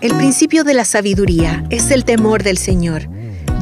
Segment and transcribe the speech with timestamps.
[0.00, 3.08] El principio de la sabiduría es el temor del Señor.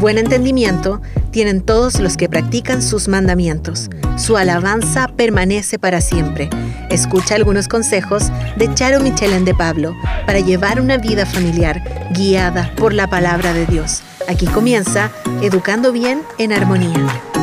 [0.01, 3.89] Buen entendimiento tienen todos los que practican sus mandamientos.
[4.19, 6.51] Su alabanza permanece para siempre.
[6.91, 8.25] Escucha algunos consejos
[8.59, 9.97] de Charo Michelén de Pablo
[10.27, 11.83] para llevar una vida familiar
[12.15, 14.03] guiada por la palabra de Dios.
[14.29, 15.11] Aquí comienza
[15.41, 17.36] Educando Bien en Armonía.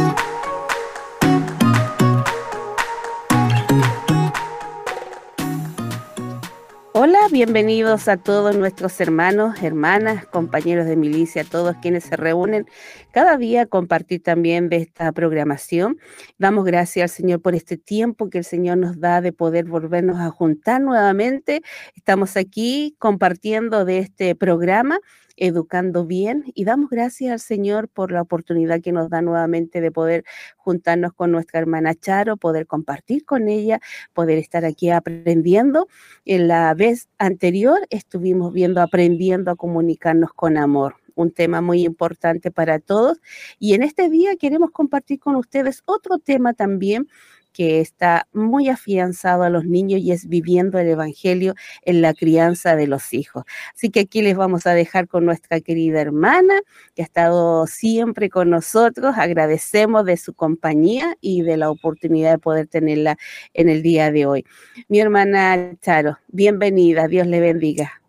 [7.34, 12.68] Bienvenidos a todos nuestros hermanos, hermanas, compañeros de milicia, todos quienes se reúnen
[13.12, 15.98] cada día a compartir también de esta programación.
[16.38, 20.20] Damos gracias al Señor por este tiempo que el Señor nos da de poder volvernos
[20.20, 21.64] a juntar nuevamente.
[21.96, 25.00] Estamos aquí compartiendo de este programa
[25.38, 29.92] educando bien y damos gracias al Señor por la oportunidad que nos da nuevamente de
[29.92, 30.24] poder
[30.58, 33.80] juntarnos con nuestra hermana Charo, poder compartir con ella,
[34.14, 35.88] poder estar aquí aprendiendo.
[36.26, 42.52] En la vez anterior estuvimos viendo aprendiendo a comunicarnos con amor un tema muy importante
[42.52, 43.20] para todos.
[43.60, 47.08] Y en este día queremos compartir con ustedes otro tema también
[47.54, 52.76] que está muy afianzado a los niños y es viviendo el Evangelio en la crianza
[52.76, 53.46] de los hijos.
[53.74, 56.56] Así que aquí les vamos a dejar con nuestra querida hermana,
[56.96, 59.16] que ha estado siempre con nosotros.
[59.18, 63.18] Agradecemos de su compañía y de la oportunidad de poder tenerla
[63.54, 64.46] en el día de hoy.
[64.90, 68.02] Mi hermana Charo, bienvenida, Dios le bendiga.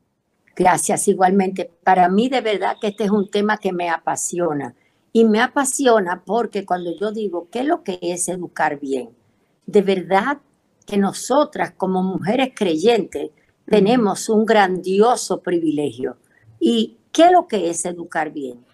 [0.57, 1.71] Gracias, igualmente.
[1.83, 4.75] Para mí de verdad que este es un tema que me apasiona.
[5.13, 9.11] Y me apasiona porque cuando yo digo, ¿qué es lo que es educar bien?
[9.67, 10.39] De verdad
[10.87, 13.31] que nosotras como mujeres creyentes
[13.67, 16.19] tenemos un grandioso privilegio.
[16.61, 18.65] ¿Y qué es lo que es educar bien?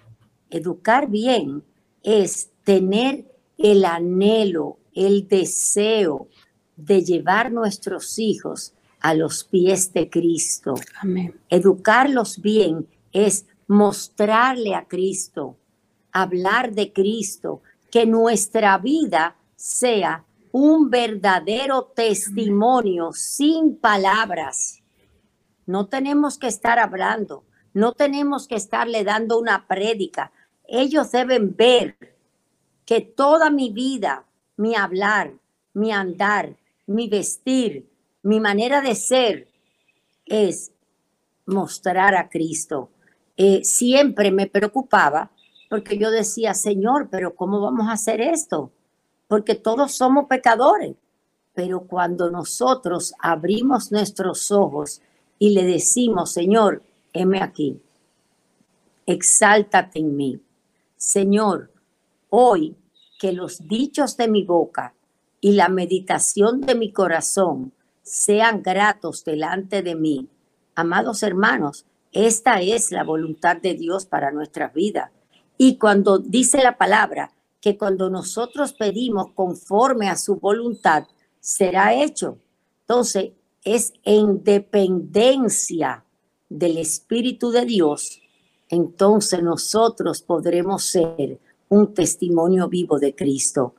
[0.51, 1.63] Educar bien
[2.03, 6.29] es tener el anhelo, el deseo
[6.77, 10.75] de llevar nuestros hijos a los pies de Cristo.
[11.01, 11.39] Amén.
[11.49, 15.57] Educarlos bien es mostrarle a Cristo,
[16.13, 24.83] hablar de Cristo, que nuestra vida sea un verdadero testimonio sin palabras.
[25.67, 30.33] No tenemos que estar hablando, no tenemos que estarle dando una prédica.
[30.67, 31.97] Ellos deben ver
[32.85, 34.25] que toda mi vida,
[34.57, 35.35] mi hablar,
[35.73, 36.57] mi andar,
[36.87, 37.89] mi vestir,
[38.23, 39.49] mi manera de ser
[40.27, 40.73] es
[41.47, 42.91] mostrar a Cristo.
[43.37, 45.31] Eh, siempre me preocupaba
[45.69, 48.73] porque yo decía, Señor, pero ¿cómo vamos a hacer esto?
[49.31, 50.97] Porque todos somos pecadores.
[51.55, 55.03] Pero cuando nosotros abrimos nuestros ojos
[55.39, 56.83] y le decimos, Señor,
[57.13, 57.81] heme aquí,
[59.07, 60.41] exáltate en mí.
[60.97, 61.71] Señor,
[62.29, 62.75] hoy
[63.21, 64.95] que los dichos de mi boca
[65.41, 70.29] y la meditación de mi corazón sean gratos delante de mí.
[70.75, 75.13] Amados hermanos, esta es la voluntad de Dios para nuestra vida.
[75.57, 77.31] Y cuando dice la palabra,
[77.61, 81.05] que cuando nosotros pedimos conforme a su voluntad,
[81.41, 82.39] será hecho.
[82.83, 83.33] Entonces,
[83.65, 86.05] es en dependencia
[86.49, 88.21] del Espíritu de Dios,
[88.69, 91.39] entonces nosotros podremos ser
[91.69, 93.75] un testimonio vivo de Cristo.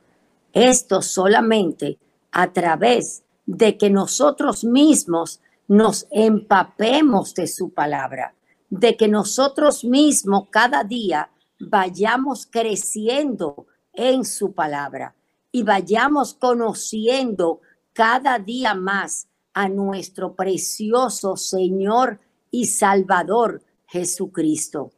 [0.52, 1.98] Esto solamente
[2.30, 8.34] a través de que nosotros mismos nos empapemos de su palabra,
[8.70, 15.14] de que nosotros mismos cada día vayamos creciendo en su palabra
[15.50, 17.60] y vayamos conociendo
[17.92, 22.20] cada día más a nuestro precioso Señor
[22.50, 24.92] y Salvador Jesucristo.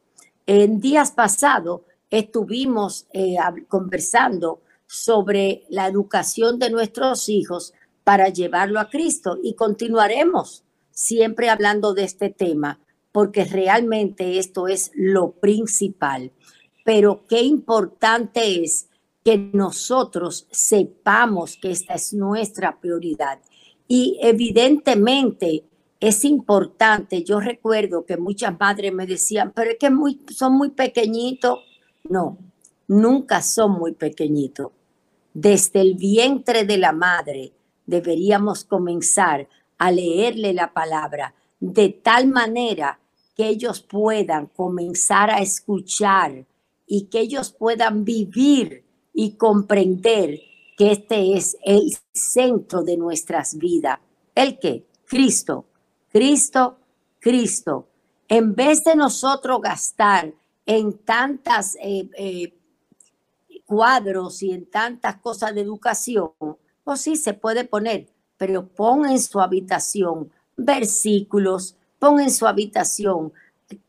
[0.47, 3.37] En días pasados estuvimos eh,
[3.69, 7.75] conversando sobre la educación de nuestros hijos
[8.05, 12.79] para llevarlo a Cristo y continuaremos siempre hablando de este tema
[13.11, 16.33] porque realmente esto es lo principal
[16.85, 18.89] pero qué importante es
[19.25, 23.41] que nosotros sepamos que esta es nuestra prioridad.
[23.89, 25.65] Y evidentemente
[25.99, 29.91] es importante, yo recuerdo que muchas madres me decían, pero es que
[30.35, 31.61] son muy pequeñitos.
[32.05, 32.37] No,
[32.87, 34.71] nunca son muy pequeñitos.
[35.33, 37.53] Desde el vientre de la madre
[37.87, 39.49] deberíamos comenzar
[39.79, 43.01] a leerle la palabra de tal manera
[43.35, 46.45] que ellos puedan comenzar a escuchar
[46.87, 50.41] y que ellos puedan vivir y comprender
[50.77, 51.83] que este es el
[52.13, 54.01] centro de nuestras vidas.
[54.35, 54.87] ¿El qué?
[55.07, 55.67] Cristo,
[56.11, 56.79] Cristo,
[57.21, 57.89] Cristo.
[58.29, 60.33] En vez de nosotros gastar
[60.67, 62.55] en tantas eh, eh,
[63.65, 66.33] cuadros y en tantas cosas de educación,
[66.83, 73.33] pues sí se puede poner, pero pon en su habitación versículos, pon en su habitación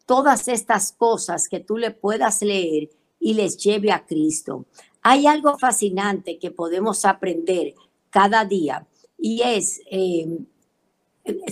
[0.05, 4.65] todas estas cosas que tú le puedas leer y les lleve a Cristo.
[5.01, 7.73] Hay algo fascinante que podemos aprender
[8.09, 8.87] cada día
[9.17, 10.27] y es eh,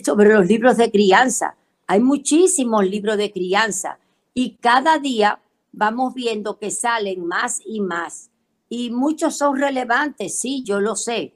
[0.03, 1.55] sobre los libros de crianza.
[1.87, 3.99] Hay muchísimos libros de crianza
[4.33, 5.41] y cada día
[5.71, 8.29] vamos viendo que salen más y más.
[8.69, 11.33] Y muchos son relevantes, sí, yo lo sé,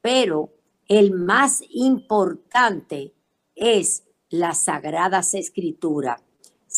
[0.00, 0.52] pero
[0.88, 3.12] el más importante
[3.54, 6.22] es las sagradas escrituras.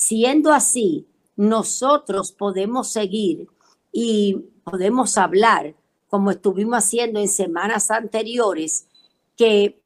[0.04, 1.06] Siendo así,
[1.36, 3.46] nosotros podemos seguir
[3.92, 4.34] y
[4.64, 5.76] podemos hablar,
[6.08, 8.88] como estuvimos haciendo en semanas anteriores,
[9.36, 9.80] que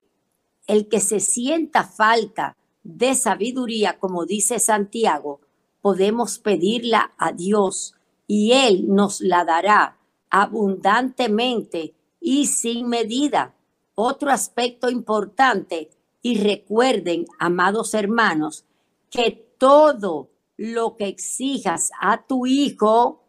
[0.66, 5.42] el que se sienta falta de sabiduría, como dice Santiago,
[5.82, 7.94] podemos pedirla a Dios
[8.26, 9.98] y Él nos la dará
[10.30, 13.54] abundantemente y sin medida.
[13.94, 15.90] Otro aspecto importante,
[16.22, 18.64] y recuerden, amados hermanos,
[19.10, 23.24] que todo lo que exijas a tu hijo,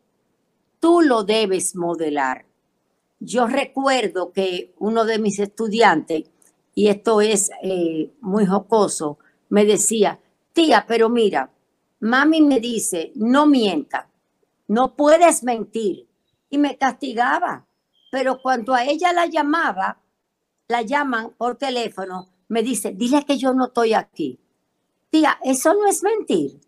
[0.80, 2.46] tú lo debes modelar.
[3.20, 6.30] Yo recuerdo que uno de mis estudiantes,
[6.76, 9.18] y esto es eh, muy jocoso,
[9.50, 10.20] me decía,
[10.54, 11.52] tía, pero mira,
[12.00, 14.10] mami me dice, no mienta,
[14.68, 16.08] no puedes mentir.
[16.50, 17.66] Y me castigaba.
[18.12, 20.02] Pero cuando a ella la llamaba,
[20.70, 24.40] la llaman por teléfono, me dice, dile que yo no estoy aquí.
[25.10, 26.60] Tía, eso no es mentir.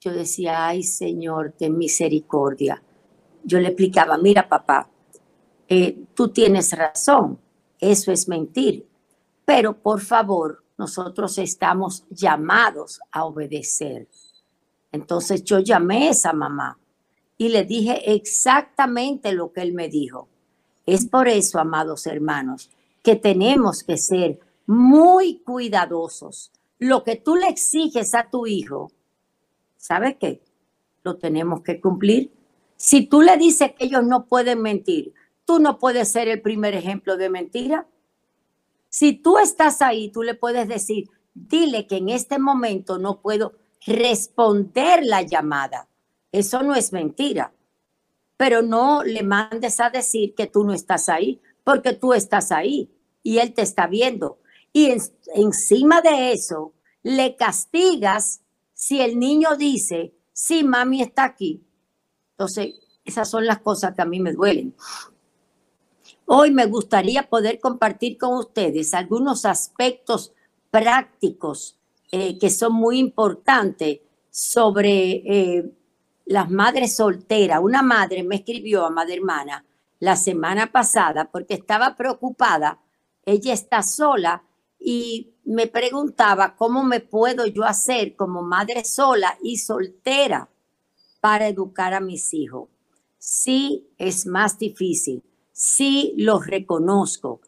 [0.00, 2.82] Yo decía, ay Señor, de misericordia.
[3.44, 4.88] Yo le explicaba, mira papá,
[5.68, 7.38] eh, tú tienes razón,
[7.80, 8.86] eso es mentir,
[9.44, 14.08] pero por favor, nosotros estamos llamados a obedecer.
[14.92, 16.78] Entonces yo llamé a esa mamá
[17.36, 20.28] y le dije exactamente lo que él me dijo.
[20.86, 22.70] Es por eso, amados hermanos,
[23.02, 26.52] que tenemos que ser muy cuidadosos.
[26.78, 28.92] Lo que tú le exiges a tu hijo,
[29.76, 30.40] ¿sabe qué?
[31.02, 32.30] Lo tenemos que cumplir.
[32.76, 35.12] Si tú le dices que ellos no pueden mentir,
[35.44, 37.86] tú no puedes ser el primer ejemplo de mentira.
[38.88, 43.54] Si tú estás ahí, tú le puedes decir, dile que en este momento no puedo
[43.86, 45.88] responder la llamada.
[46.32, 47.52] Eso no es mentira.
[48.36, 52.90] Pero no le mandes a decir que tú no estás ahí, porque tú estás ahí
[53.22, 54.38] y él te está viendo.
[54.72, 54.94] Y
[55.34, 58.42] encima de eso, le castigas
[58.74, 61.64] si el niño dice, sí, mami está aquí.
[62.32, 62.74] Entonces,
[63.04, 64.74] esas son las cosas que a mí me duelen.
[66.26, 70.32] Hoy me gustaría poder compartir con ustedes algunos aspectos
[70.70, 71.78] prácticos
[72.12, 74.00] eh, que son muy importantes
[74.30, 75.72] sobre eh,
[76.26, 77.60] las madres solteras.
[77.62, 79.64] Una madre me escribió a Madre Hermana
[79.98, 82.78] la semana pasada porque estaba preocupada.
[83.24, 84.44] Ella está sola
[84.78, 90.48] y me preguntaba cómo me puedo yo hacer como madre sola y soltera
[91.20, 92.68] para educar a mis hijos.
[93.18, 95.22] Sí, es más difícil,
[95.52, 97.40] sí lo reconozco,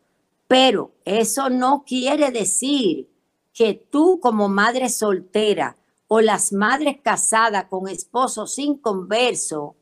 [0.49, 3.09] pero eso no quiere decir
[3.53, 5.77] que tú como madre soltera
[6.09, 9.77] o las madres casadas con esposos sin converso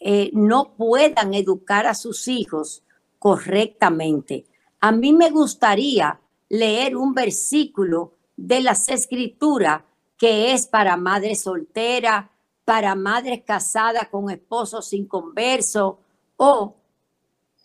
[0.00, 2.82] eh, no puedan educar a sus hijos
[3.18, 4.44] correctamente.
[4.80, 9.82] A mí me gustaría leer un versículo de las escrituras
[10.16, 12.30] que es para madre soltera,
[12.64, 16.00] para madres casadas con esposos sin converso
[16.36, 16.76] o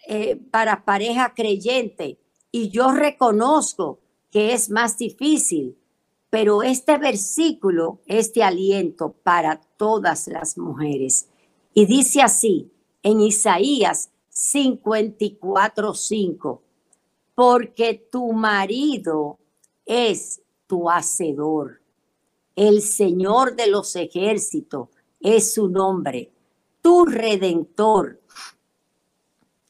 [0.07, 2.19] eh, para pareja creyente.
[2.51, 5.77] Y yo reconozco que es más difícil,
[6.29, 11.29] pero este versículo es de aliento para todas las mujeres.
[11.73, 12.71] Y dice así
[13.03, 16.61] en Isaías 54:5,
[17.35, 19.39] porque tu marido
[19.85, 21.81] es tu hacedor,
[22.55, 26.31] el Señor de los ejércitos es su nombre,
[26.81, 28.21] tu redentor,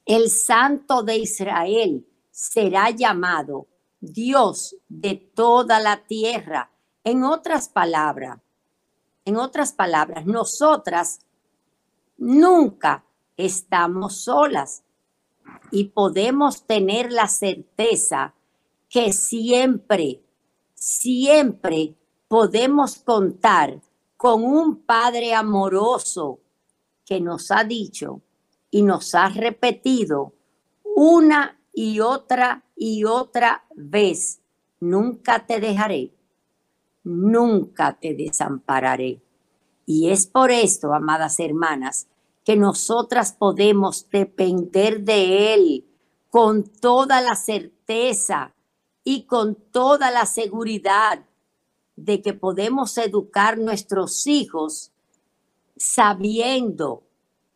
[0.06, 3.68] el Santo de Israel será llamado
[4.00, 6.72] Dios de toda la tierra.
[7.04, 8.40] En otras palabras,
[9.26, 11.20] en otras palabras, nosotras
[12.18, 13.06] nunca
[13.38, 14.84] estamos solas
[15.72, 18.34] y podemos tener la certeza
[18.90, 20.22] que siempre,
[20.74, 21.96] siempre
[22.28, 23.82] podemos contar
[24.18, 26.40] con un Padre amoroso
[27.06, 28.22] que nos ha dicho
[28.70, 30.34] y nos ha repetido
[30.96, 34.42] una y otra y otra vez,
[34.80, 36.14] nunca te dejaré,
[37.04, 39.22] nunca te desampararé.
[39.86, 42.08] Y es por esto, amadas hermanas,
[42.44, 45.86] que nosotras podemos depender de Él
[46.30, 48.54] con toda la certeza
[49.04, 51.26] y con toda la seguridad
[51.96, 54.92] de que podemos educar nuestros hijos
[55.76, 57.04] sabiendo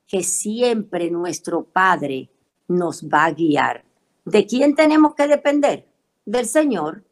[0.07, 2.29] que siempre nuestro Padre
[2.67, 3.85] nos va a guiar.
[4.23, 5.87] ¿De quién tenemos que depender?
[6.25, 7.03] Del Señor.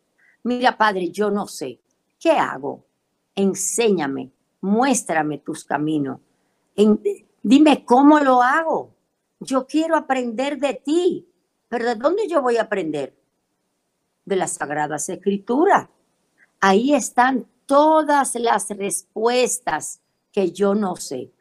[0.44, 1.80] Mira, Padre, yo no sé.
[2.20, 2.86] ¿Qué hago?
[3.36, 6.20] Enséñame, muéstrame tus caminos.
[7.44, 8.96] Dime cómo lo hago.
[9.40, 11.30] Yo quiero aprender de ti.
[11.68, 13.16] Pero ¿de dónde yo voy a aprender?
[14.26, 15.90] De las Sagradas Escrituras.
[16.60, 21.32] Ahí están todas las respuestas que yo no sé.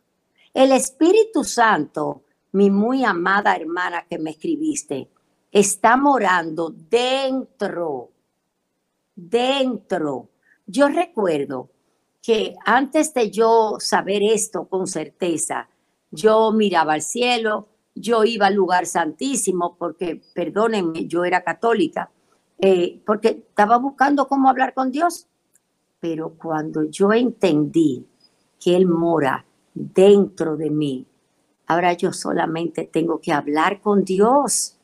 [0.53, 5.09] El Espíritu Santo, mi muy amada hermana que me escribiste,
[5.51, 8.11] está morando dentro,
[9.15, 10.31] dentro.
[10.67, 11.71] Yo recuerdo
[12.21, 15.69] que antes de yo saber esto con certeza,
[16.13, 22.11] yo miraba al cielo, yo iba al lugar santísimo porque, perdónenme, yo era católica,
[22.59, 25.27] eh, porque estaba buscando cómo hablar con Dios.
[25.99, 28.07] Pero cuando yo entendí
[28.61, 31.07] que Él mora dentro de mí,
[31.67, 34.77] ahora yo solamente tengo que hablar con Dios.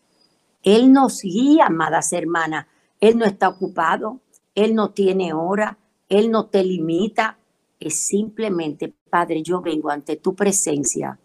[0.62, 2.66] Él nos guía, amadas hermanas.
[3.00, 4.20] Él no está ocupado,
[4.54, 7.37] Él no tiene hora, Él no te limita.
[7.78, 11.18] Es simplemente, Padre, yo vengo ante tu presencia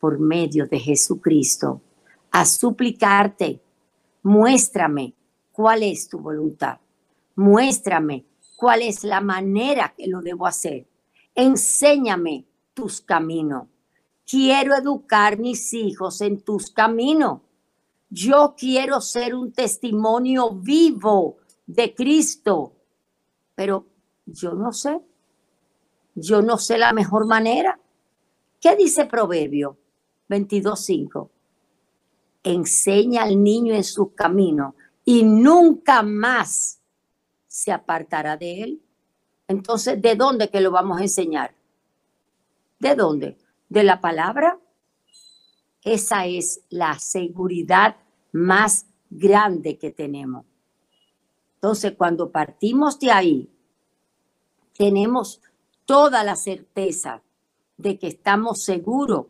[0.00, 1.82] por medio de Jesucristo
[2.30, 3.60] a suplicarte,
[4.22, 5.14] muéstrame
[5.52, 6.78] cuál es tu voluntad,
[7.34, 8.24] muéstrame
[8.56, 10.86] cuál es la manera que lo debo hacer,
[11.34, 12.44] enséñame
[12.74, 13.66] tus caminos.
[14.26, 17.40] Quiero educar mis hijos en tus caminos.
[18.10, 22.72] Yo quiero ser un testimonio vivo de Cristo,
[23.54, 23.86] pero
[24.26, 25.00] yo no sé,
[26.20, 27.78] yo no sé la mejor manera.
[28.60, 29.78] ¿Qué dice Proverbio
[30.28, 31.28] 22.5?
[32.42, 36.80] Enseña al niño en su camino y nunca más
[37.46, 38.82] se apartará de él.
[39.46, 41.54] Entonces, ¿de dónde que lo vamos a enseñar?
[42.78, 43.38] ¿De dónde?
[43.68, 44.58] ¿De la palabra?
[45.82, 47.96] Esa es la seguridad
[48.32, 50.44] más grande que tenemos.
[51.54, 53.50] Entonces, cuando partimos de ahí,
[54.76, 55.40] tenemos
[55.88, 57.22] toda la certeza
[57.78, 59.28] de que estamos seguros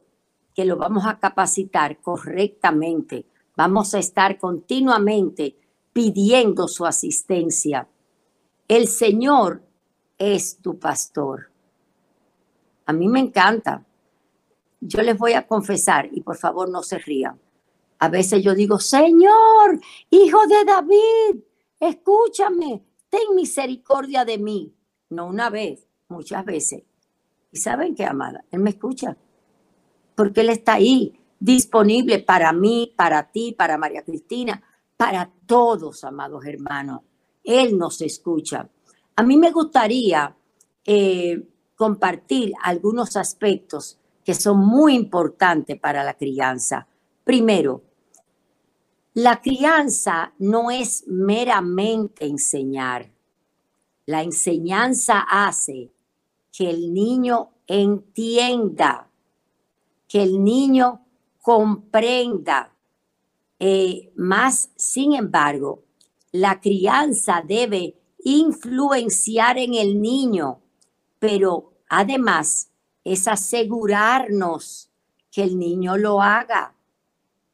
[0.57, 5.57] que lo vamos a capacitar correctamente, vamos a estar continuamente
[5.93, 7.87] pidiendo su asistencia.
[8.67, 9.63] El Señor
[10.19, 11.53] es tu pastor.
[12.87, 13.87] A mí me encanta.
[14.81, 17.41] Yo les voy a confesar, y por favor no se rían.
[18.01, 21.41] A veces yo digo, Señor, hijo de David,
[21.79, 24.75] escúchame, ten misericordia de mí.
[25.09, 26.83] No una vez, muchas veces.
[27.51, 28.45] ¿Y saben qué, amada?
[28.51, 29.17] Él me escucha.
[30.15, 34.63] Porque Él está ahí, disponible para mí, para ti, para María Cristina,
[34.97, 37.03] para todos, amados hermanos.
[37.45, 38.69] Él nos escucha.
[39.17, 40.35] A mí me gustaría
[40.85, 46.87] eh, compartir algunos aspectos que son muy importantes para la crianza.
[47.25, 47.83] Primero,
[49.15, 53.11] la crianza no es meramente enseñar.
[54.07, 55.91] La enseñanza hace
[56.59, 59.09] que el niño entienda,
[60.09, 61.07] que el niño
[61.41, 62.75] comprenda.
[63.61, 65.85] Eh, más, sin embargo,
[66.33, 70.61] la crianza debe influenciar en el niño,
[71.21, 72.73] pero además
[73.05, 74.91] es asegurarnos
[75.31, 76.75] que el niño lo haga,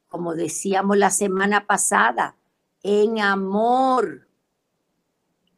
[0.08, 2.38] como decíamos la semana pasada,
[2.82, 4.30] en amor.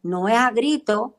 [0.03, 1.17] No es a grito,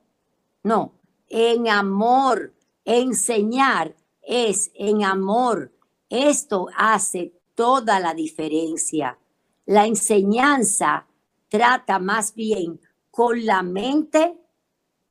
[0.64, 0.97] no,
[1.30, 2.54] en amor.
[2.86, 5.72] Enseñar es en amor.
[6.10, 9.18] Esto hace toda la diferencia.
[9.66, 11.08] La enseñanza
[11.50, 12.80] trata más bien
[13.12, 14.38] con la mente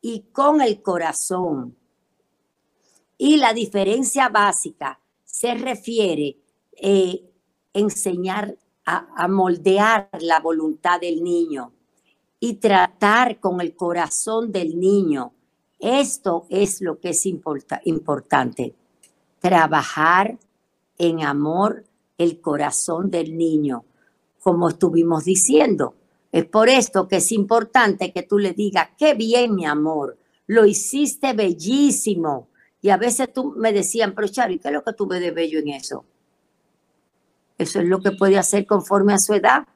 [0.00, 1.76] y con el corazón.
[3.18, 7.30] Y la diferencia básica se refiere a eh,
[7.72, 11.72] enseñar a, a moldear la voluntad del niño
[12.38, 15.32] y tratar con el corazón del niño
[15.78, 18.74] esto es lo que es importante.
[19.40, 20.38] Trabajar
[20.98, 21.84] en amor
[22.18, 23.84] el corazón del niño,
[24.40, 25.94] como estuvimos diciendo.
[26.32, 30.64] Es por esto que es importante que tú le digas, qué bien, mi amor, lo
[30.66, 32.48] hiciste bellísimo.
[32.80, 35.30] Y a veces tú me decían, pero Chari, ¿qué es lo que tú ves de
[35.30, 36.04] bello en eso?
[37.58, 39.66] Eso es lo que puede hacer conforme a su edad.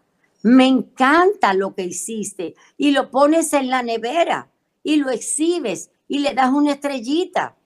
[0.42, 4.50] Me encanta lo que hiciste y lo pones en la nevera
[4.82, 7.56] y lo exhibes y le das una estrellita.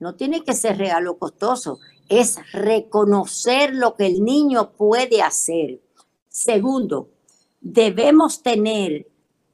[0.00, 1.78] No tiene que ser regalo costoso,
[2.08, 5.80] es reconocer lo que el niño puede hacer.
[6.28, 7.10] Segundo,
[7.60, 9.08] debemos tener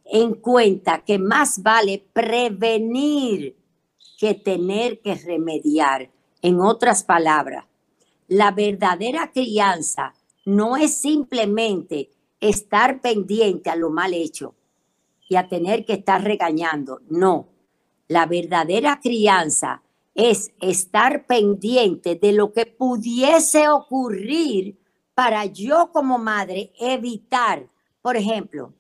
[0.05, 3.57] en cuenta que más vale prevenir
[4.19, 6.11] que tener que remediar.
[6.43, 7.67] En otras palabras,
[8.27, 10.15] la verdadera crianza
[10.47, 12.11] no es simplemente
[12.41, 14.55] estar pendiente a lo mal hecho
[15.31, 17.01] y a tener que estar regañando.
[17.09, 17.47] No,
[18.09, 19.81] la verdadera crianza
[20.13, 24.77] es estar pendiente de lo que pudiese ocurrir
[25.15, 27.69] para yo como madre evitar,
[28.03, 28.75] por ejemplo,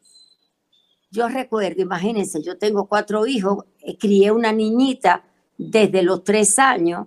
[1.12, 5.25] yo recuerdo, imagínense, yo tengo cuatro hijos, eh, crié una niñita
[5.57, 7.07] desde los tres años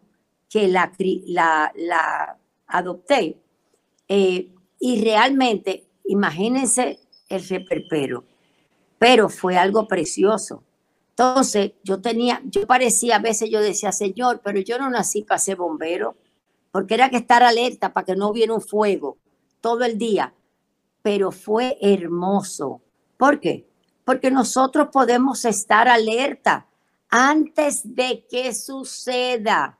[0.50, 0.90] que la,
[1.28, 3.38] la, adopté.
[4.08, 8.24] Eh, y realmente, imagínense el reperpero,
[9.04, 10.64] pero fue algo precioso.
[11.10, 15.40] Entonces, yo tenía, yo parecía, a veces yo decía, Señor, pero yo no nací para
[15.40, 16.16] ser bombero,
[16.72, 19.18] porque era que estar alerta para que no hubiera un fuego
[19.62, 20.34] todo el día.
[21.02, 22.82] Pero fue hermoso.
[23.18, 23.68] ¿Por qué?
[24.06, 26.68] porque nosotros podemos estar alerta
[27.10, 29.78] antes de que suceda.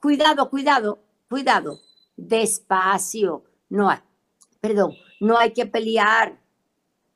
[0.00, 1.78] Cuidado, cuidado, cuidado.
[2.16, 3.44] Despacio.
[3.68, 3.98] No hay,
[4.60, 6.40] perdón, no hay que pelear.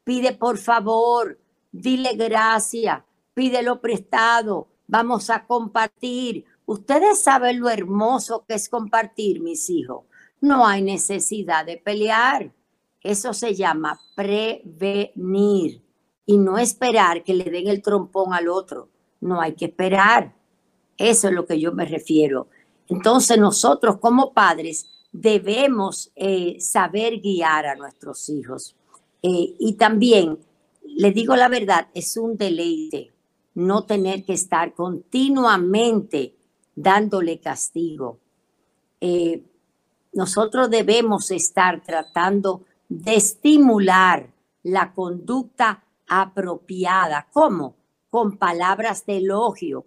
[0.04, 1.38] Pide por favor,
[1.74, 3.02] dile gracias,
[3.34, 6.44] pídelo prestado, vamos a compartir.
[6.66, 10.04] Ustedes saben lo hermoso que es compartir, mis hijos.
[10.40, 12.52] No hay necesidad de pelear.
[13.00, 15.82] Eso se llama prevenir
[16.24, 18.88] y no esperar que le den el trompón al otro.
[19.20, 20.32] No hay que esperar.
[20.96, 22.48] Eso es lo que yo me refiero.
[22.88, 28.76] Entonces nosotros como padres debemos eh, saber guiar a nuestros hijos.
[29.22, 30.38] Eh, y también,
[30.84, 33.14] le digo la verdad, es un deleite
[33.54, 36.36] no tener que estar continuamente
[36.74, 38.18] dándole castigo.
[39.00, 39.44] Eh,
[40.12, 47.28] nosotros debemos estar tratando de estimular la conducta apropiada.
[47.32, 47.76] ¿Cómo?
[48.10, 49.86] Con palabras de elogio.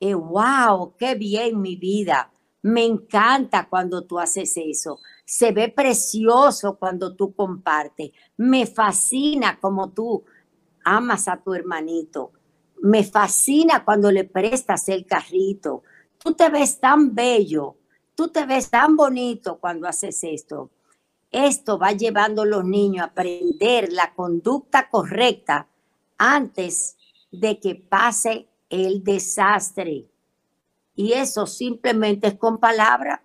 [0.00, 2.32] Eh, wow, qué bien mi vida.
[2.62, 5.00] Me encanta cuando tú haces eso.
[5.24, 8.10] Se ve precioso cuando tú compartes.
[8.36, 10.24] Me fascina como tú
[10.96, 12.32] amas a tu hermanito.
[12.80, 15.82] Me fascina cuando le prestas el carrito.
[16.18, 17.76] Tú te ves tan bello.
[18.14, 20.70] Tú te ves tan bonito cuando haces esto.
[21.30, 25.68] Esto va llevando a los niños a aprender la conducta correcta
[26.16, 26.96] antes
[27.30, 30.08] de que pase el desastre.
[30.94, 33.22] Y eso simplemente es con palabra,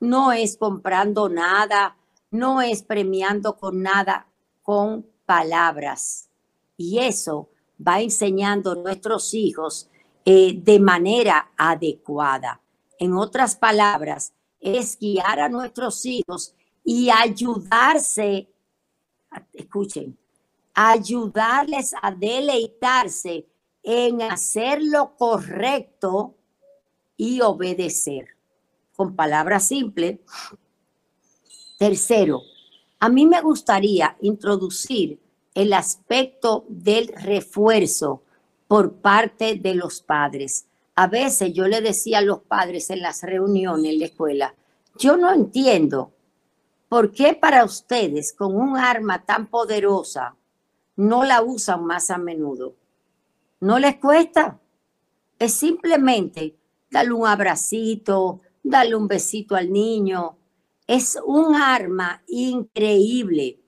[0.00, 1.96] no es comprando nada,
[2.30, 4.26] no es premiando con nada,
[4.62, 6.30] con palabras.
[6.76, 7.50] Y eso
[7.86, 9.88] va enseñando a nuestros hijos
[10.24, 12.60] eh, de manera adecuada.
[12.98, 18.48] En otras palabras, es guiar a nuestros hijos y ayudarse,
[19.52, 20.16] escuchen,
[20.72, 23.46] ayudarles a deleitarse
[23.82, 26.34] en hacer lo correcto
[27.16, 28.28] y obedecer.
[28.96, 30.20] Con palabras simples.
[31.78, 32.40] Tercero,
[33.00, 35.20] a mí me gustaría introducir
[35.54, 38.22] el aspecto del refuerzo
[38.66, 40.66] por parte de los padres.
[40.94, 44.54] A veces yo le decía a los padres en las reuniones en la escuela,
[44.96, 46.14] yo no entiendo
[46.94, 50.36] ¿Por qué para ustedes con un arma tan poderosa
[50.94, 52.76] no la usan más a menudo?
[53.58, 54.60] No les cuesta.
[55.36, 56.56] Es simplemente
[56.88, 60.36] darle un abracito, darle un besito al niño.
[60.86, 63.58] Es un arma increíble.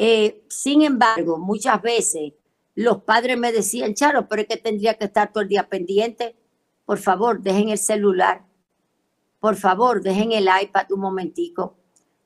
[0.00, 2.32] Eh, sin embargo, muchas veces
[2.76, 6.36] los padres me decían, Charo, pero es que tendría que estar todo el día pendiente.
[6.86, 8.44] Por favor, dejen el celular.
[9.40, 11.78] Por favor, dejen el iPad un momentico.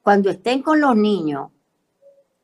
[0.02, 1.48] Cuando estén con los niños,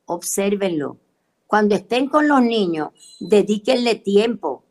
[0.05, 0.97] obsérvenlo.
[1.45, 2.89] Cuando estén con los niños,
[3.19, 4.63] dedíquenle tiempo.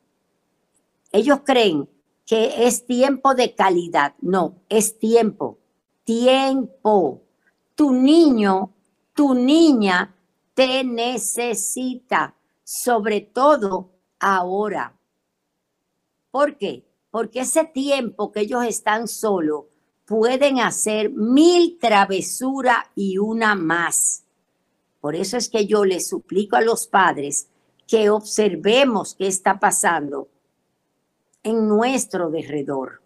[1.12, 1.88] Ellos creen
[2.26, 4.16] que es tiempo de calidad.
[4.20, 5.58] No, es tiempo.
[6.02, 7.22] Tiempo.
[7.76, 8.72] Tu niño,
[9.14, 10.16] tu niña
[10.58, 14.98] te necesita, sobre todo ahora.
[16.32, 16.84] ¿Por qué?
[17.12, 19.66] Porque ese tiempo que ellos están solos,
[20.04, 24.24] pueden hacer mil travesuras y una más.
[25.00, 27.46] Por eso es que yo les suplico a los padres
[27.86, 30.26] que observemos qué está pasando
[31.44, 33.00] en nuestro derredor.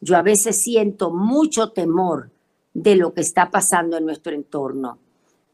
[0.00, 2.30] Yo a veces siento mucho temor
[2.72, 5.00] de lo que está pasando en nuestro entorno.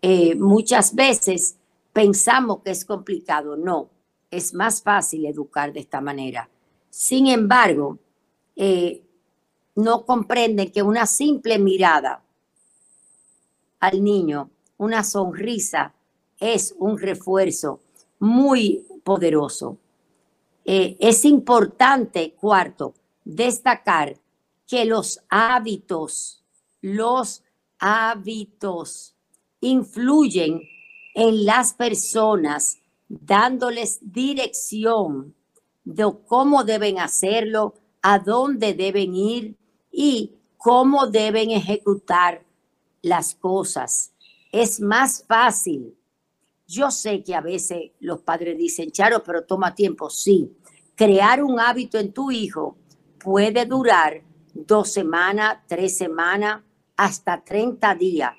[0.02, 1.56] Eh, muchas veces
[1.92, 3.56] pensamos que es complicado.
[3.56, 3.90] No,
[4.30, 6.48] es más fácil educar de esta manera.
[6.88, 7.98] Sin embargo,
[8.56, 9.02] eh,
[9.74, 12.22] no comprenden que una simple mirada
[13.78, 15.94] al niño, una sonrisa,
[16.38, 17.80] es un refuerzo
[18.18, 19.78] muy poderoso.
[20.64, 24.16] Eh, es importante, cuarto, destacar
[24.66, 26.42] que los hábitos,
[26.80, 27.42] los
[27.78, 29.16] hábitos
[29.60, 30.62] influyen
[31.14, 35.34] en las personas, dándoles dirección
[35.84, 39.56] de cómo deben hacerlo, a dónde deben ir
[39.90, 42.44] y cómo deben ejecutar
[43.02, 44.12] las cosas.
[44.52, 45.96] Es más fácil.
[46.66, 50.08] Yo sé que a veces los padres dicen, Charo, pero toma tiempo.
[50.08, 50.52] Sí,
[50.94, 52.76] crear un hábito en tu hijo
[53.18, 54.22] puede durar
[54.54, 56.62] dos semanas, tres semanas,
[56.96, 58.32] hasta 30 días.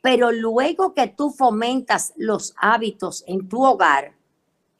[0.00, 4.14] Pero luego que tú fomentas los hábitos en tu hogar,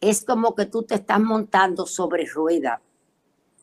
[0.00, 2.80] es como que tú te estás montando sobre rueda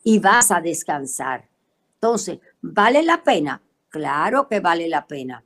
[0.04, 1.48] y vas a descansar.
[1.94, 3.60] Entonces, ¿vale la pena?
[3.88, 5.42] Claro que vale la pena.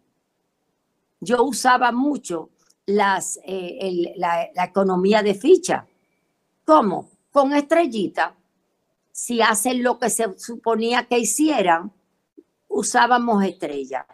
[1.20, 2.50] Yo usaba mucho
[2.84, 5.86] las, eh, la, la economía de ficha.
[6.64, 7.08] ¿Cómo?
[7.30, 8.34] Con estrellita.
[9.12, 11.92] Si hacen lo que se suponía que hicieran,
[12.68, 14.06] usábamos estrella.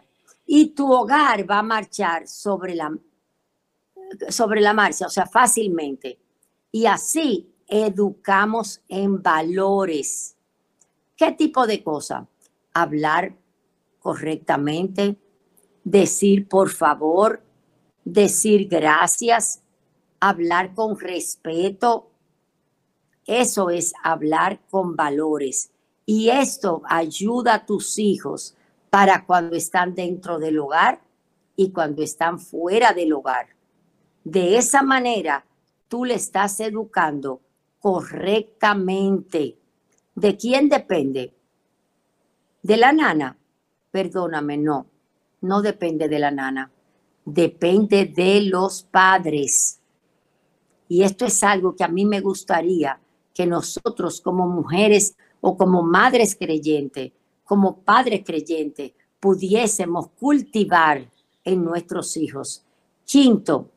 [0.51, 2.91] Y tu hogar va a marchar sobre la,
[4.29, 6.17] sobre la marcha, o sea, fácilmente.
[6.71, 10.35] Y así educamos en valores.
[11.15, 12.27] ¿Qué tipo de cosa?
[12.73, 13.35] Hablar
[13.99, 15.17] correctamente,
[15.83, 17.43] decir por favor,
[18.03, 19.61] decir gracias,
[20.19, 22.09] hablar con respeto.
[23.23, 25.69] Eso es hablar con valores.
[26.07, 28.55] Y esto ayuda a tus hijos
[28.89, 31.01] para cuando están dentro del hogar
[31.55, 33.47] y cuando están fuera del hogar.
[34.23, 35.45] De esa manera,
[35.87, 37.41] tú le estás educando
[37.79, 39.57] correctamente.
[40.15, 41.33] ¿De quién depende?
[42.61, 43.37] ¿De la nana?
[43.91, 44.85] Perdóname, no,
[45.41, 46.71] no depende de la nana.
[47.25, 49.79] Depende de los padres.
[50.87, 52.99] Y esto es algo que a mí me gustaría
[53.33, 57.11] que nosotros como mujeres o como madres creyentes,
[57.49, 61.09] como padres creyentes, pudiésemos cultivar
[61.43, 62.63] en nuestros hijos.
[63.05, 63.71] Quinto,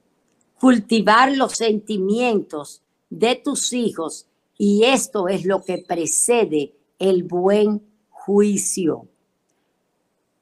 [0.60, 4.26] cultivar los sentimientos de tus hijos
[4.58, 9.08] y esto es lo que precede el buen juicio.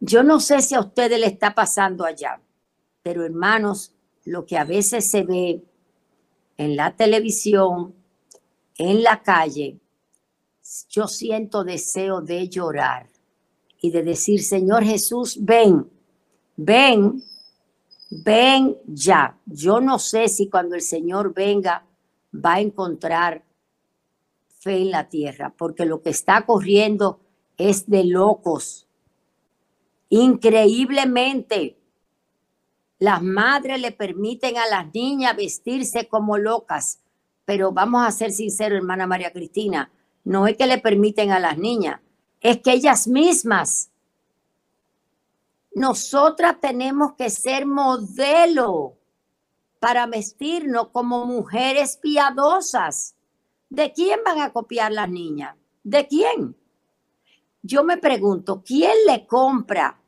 [0.00, 2.40] Yo no sé si a ustedes le está pasando allá,
[3.00, 5.62] pero hermanos, lo que a veces se ve
[6.56, 7.94] en la televisión,
[8.76, 9.78] en la calle,
[10.88, 13.08] yo siento deseo de llorar
[13.80, 15.90] y de decir, Señor Jesús, ven,
[16.56, 17.22] ven,
[18.10, 19.38] ven ya.
[19.46, 21.86] Yo no sé si cuando el Señor venga
[22.32, 23.44] va a encontrar
[24.60, 27.20] fe en la tierra, porque lo que está corriendo
[27.56, 28.86] es de locos.
[30.10, 31.78] Increíblemente,
[32.98, 37.00] las madres le permiten a las niñas vestirse como locas,
[37.46, 39.90] pero vamos a ser sinceros, hermana María Cristina,
[40.24, 42.00] no es que le permiten a las niñas,
[42.40, 43.90] es que ellas mismas,
[45.72, 48.96] nosotras tenemos que ser modelo
[49.78, 53.14] para vestirnos como mujeres piadosas.
[53.68, 55.54] ¿De quién van a copiar las niñas?
[55.84, 56.56] ¿De quién?
[57.62, 60.00] Yo me pregunto, ¿quién le compra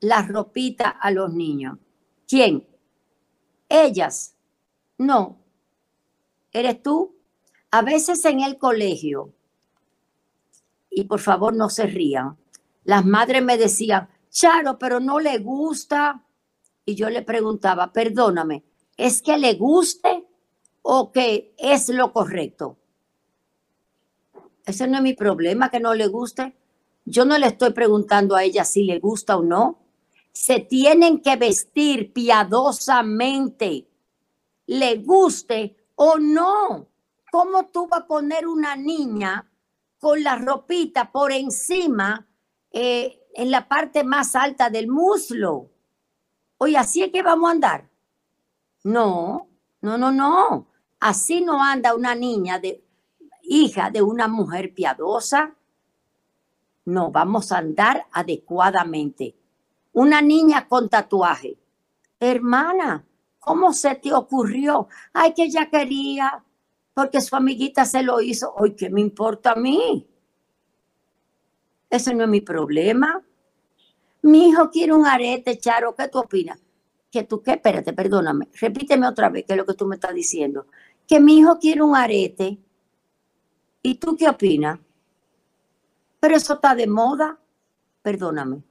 [0.00, 1.78] la ropita a los niños?
[2.26, 2.66] ¿Quién?
[3.68, 4.34] Ellas.
[4.98, 5.38] No.
[6.52, 7.16] ¿Eres tú?
[7.70, 9.32] A veces en el colegio
[10.94, 12.36] y por favor no se rían.
[12.84, 16.24] Las madres me decían, Charo, pero no le gusta.
[16.84, 18.64] Y yo le preguntaba, perdóname,
[18.96, 20.26] ¿es que le guste
[20.82, 22.76] o que es lo correcto?
[24.66, 26.56] Ese no es mi problema, que no le guste.
[27.04, 29.78] Yo no le estoy preguntando a ella si le gusta o no.
[30.32, 33.88] Se tienen que vestir piadosamente,
[34.66, 36.88] le guste o no.
[37.30, 39.51] ¿Cómo tú vas a poner una niña
[40.02, 42.26] con la ropita por encima,
[42.72, 45.70] eh, en la parte más alta del muslo.
[46.58, 47.88] Oye, así es que vamos a andar.
[48.82, 49.46] No,
[49.80, 50.66] no, no, no.
[50.98, 52.84] Así no anda una niña de
[53.44, 55.54] hija de una mujer piadosa.
[56.84, 59.36] No, vamos a andar adecuadamente.
[59.92, 61.60] Una niña con tatuaje.
[62.18, 63.06] Hermana,
[63.38, 64.88] ¿cómo se te ocurrió?
[65.12, 66.42] Ay, que ella quería
[66.94, 68.52] porque su amiguita se lo hizo.
[68.54, 70.06] Hoy, ¿qué me importa a mí?
[71.88, 73.22] Eso no es mi problema.
[74.22, 76.58] Mi hijo quiere un arete, Charo, ¿qué tú opinas?
[77.10, 77.52] Que tú, ¿qué?
[77.52, 78.48] Espérate, perdóname.
[78.60, 80.66] Repíteme otra vez, qué es lo que tú me estás diciendo.
[81.06, 82.58] Que mi hijo quiere un arete.
[83.82, 84.78] ¿Y tú qué opinas?
[86.20, 87.38] Pero eso está de moda.
[88.00, 88.62] Perdóname.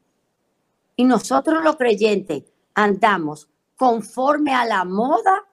[0.95, 5.47] Y nosotros los creyentes andamos conforme a la moda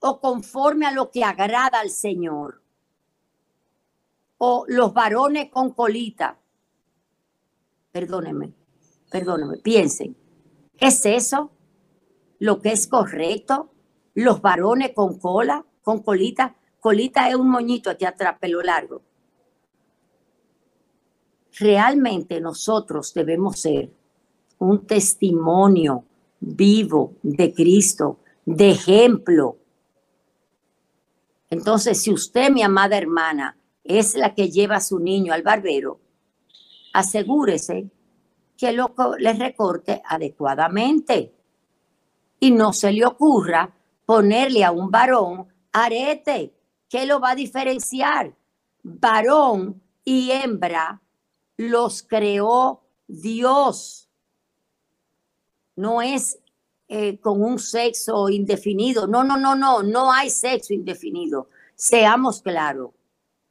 [0.00, 2.62] o conforme a lo que agrada al Señor.
[4.38, 6.38] O los varones con colita.
[7.92, 8.52] Perdónenme,
[9.10, 10.16] perdónenme, piensen.
[10.78, 11.50] ¿Es eso
[12.38, 13.70] lo que es correcto?
[14.14, 16.56] Los varones con cola, con colita.
[16.80, 19.02] Colita es un moñito aquí atrás, pelo largo.
[21.58, 23.92] Realmente nosotros debemos ser
[24.58, 26.04] un testimonio
[26.40, 29.59] vivo de Cristo, de ejemplo.
[31.50, 36.00] Entonces, si usted, mi amada hermana, es la que lleva a su niño al barbero,
[36.92, 37.90] asegúrese
[38.56, 41.34] que lo le recorte adecuadamente
[42.38, 43.74] y no se le ocurra
[44.06, 46.54] ponerle a un varón arete.
[46.88, 48.34] ¿Qué lo va a diferenciar?
[48.82, 51.00] Varón y hembra
[51.56, 54.08] los creó Dios.
[55.76, 56.38] No es
[56.92, 59.06] eh, con un sexo indefinido.
[59.06, 61.48] No, no, no, no, no hay sexo indefinido.
[61.76, 62.90] Seamos claros.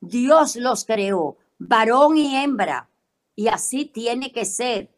[0.02, 2.90] Dios los creó, varón y hembra,
[3.38, 4.90] y así tiene que ser.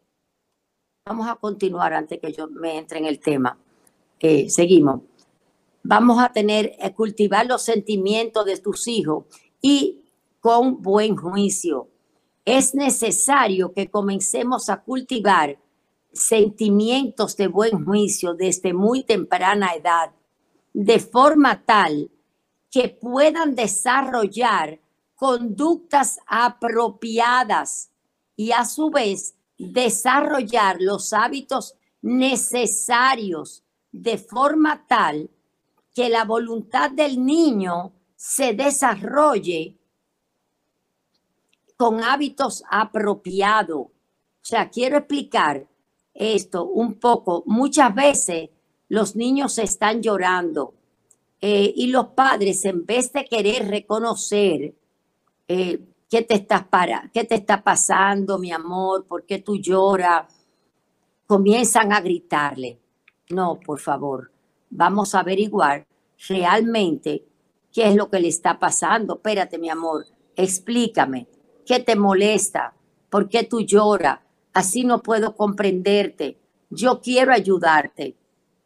[1.06, 3.60] Vamos a continuar antes que yo me entre en el tema.
[4.20, 5.02] Eh, seguimos.
[5.84, 9.26] Vamos a tener, que eh, cultivar los sentimientos de tus hijos
[9.62, 10.02] y
[10.40, 11.90] con buen juicio.
[12.44, 15.60] Es necesario que comencemos a cultivar
[16.14, 20.12] sentimientos de buen juicio desde muy temprana edad,
[20.74, 22.12] de forma tal
[22.70, 24.80] que puedan desarrollar
[25.16, 27.92] conductas apropiadas
[28.36, 35.30] y a su vez desarrollar los hábitos necesarios de forma tal
[35.94, 39.78] que la voluntad del niño se desarrolle
[41.78, 43.80] con hábitos apropiados.
[43.80, 43.92] O
[44.42, 45.68] sea, quiero explicar
[46.14, 47.44] esto un poco.
[47.46, 48.50] Muchas veces
[48.90, 50.74] los niños están llorando
[51.40, 54.76] eh, y los padres, en vez de querer reconocer
[55.48, 60.26] eh, qué te estás para, qué te está pasando, mi amor, por qué tú lloras,
[61.26, 62.80] comienzan a gritarle.
[63.30, 64.32] No, por favor,
[64.70, 65.88] vamos a averiguar
[66.28, 67.26] realmente
[67.72, 69.16] qué es lo que le está pasando.
[69.16, 71.28] Espérate, mi amor, explícame,
[71.66, 72.74] ¿qué te molesta?
[73.10, 74.20] ¿Por qué tú lloras?
[74.54, 76.38] Así no puedo comprenderte.
[76.70, 78.16] Yo quiero ayudarte,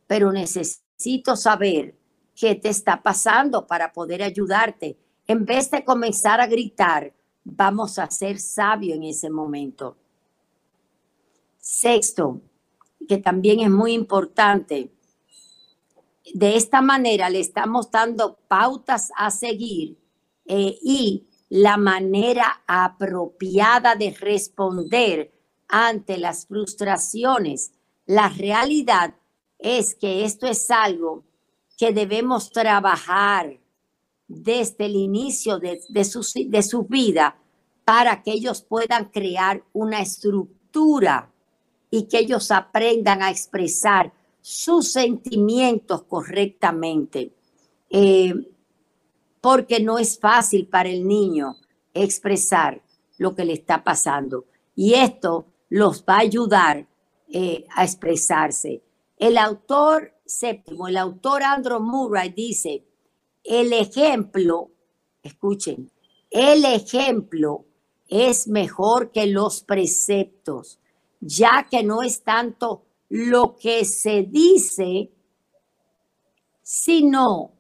[0.08, 1.96] pero necesito saber
[2.36, 4.98] qué te está pasando para poder ayudarte.
[5.28, 9.98] En vez de comenzar a gritar, vamos a ser sabios en ese momento.
[11.58, 12.42] Sexto,
[13.08, 14.92] que también es muy importante,
[16.34, 19.98] de esta manera le estamos dando pautas a seguir
[20.46, 25.32] eh, y la manera apropiada de responder
[25.68, 27.72] ante las frustraciones.
[28.06, 29.16] La realidad
[29.58, 31.24] es que esto es algo
[31.78, 33.60] que debemos trabajar
[34.28, 37.38] desde el inicio de, su, de su vida
[37.84, 41.32] para que ellos puedan crear una estructura
[41.92, 47.34] y que ellos aprendan a expresar sus sentimientos correctamente.
[47.90, 48.34] Eh,
[49.42, 51.58] porque no es fácil para el niño
[51.94, 52.82] expresar
[53.20, 54.46] lo que le está pasando.
[54.76, 56.88] Y esto los va a ayudar
[57.28, 58.84] eh, a expresarse.
[59.18, 62.86] El autor séptimo, el autor Andrew Murray dice,
[63.44, 64.72] el ejemplo,
[65.22, 65.92] escuchen,
[66.30, 67.66] el ejemplo
[68.08, 70.80] es mejor que los preceptos,
[71.20, 75.12] ya que no es tanto lo que se dice,
[76.62, 77.54] sino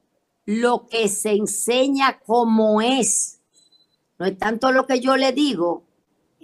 [0.45, 3.39] lo que se enseña como es.
[4.17, 5.84] No es tanto lo que yo le digo,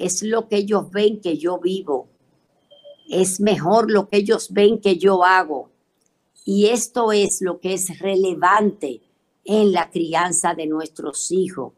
[0.06, 2.10] es lo que ellos ven que yo vivo.
[3.10, 5.70] Es mejor lo que ellos ven que yo hago.
[6.46, 9.02] Y esto es lo que es relevante
[9.44, 11.74] en la crianza de nuestros hijos.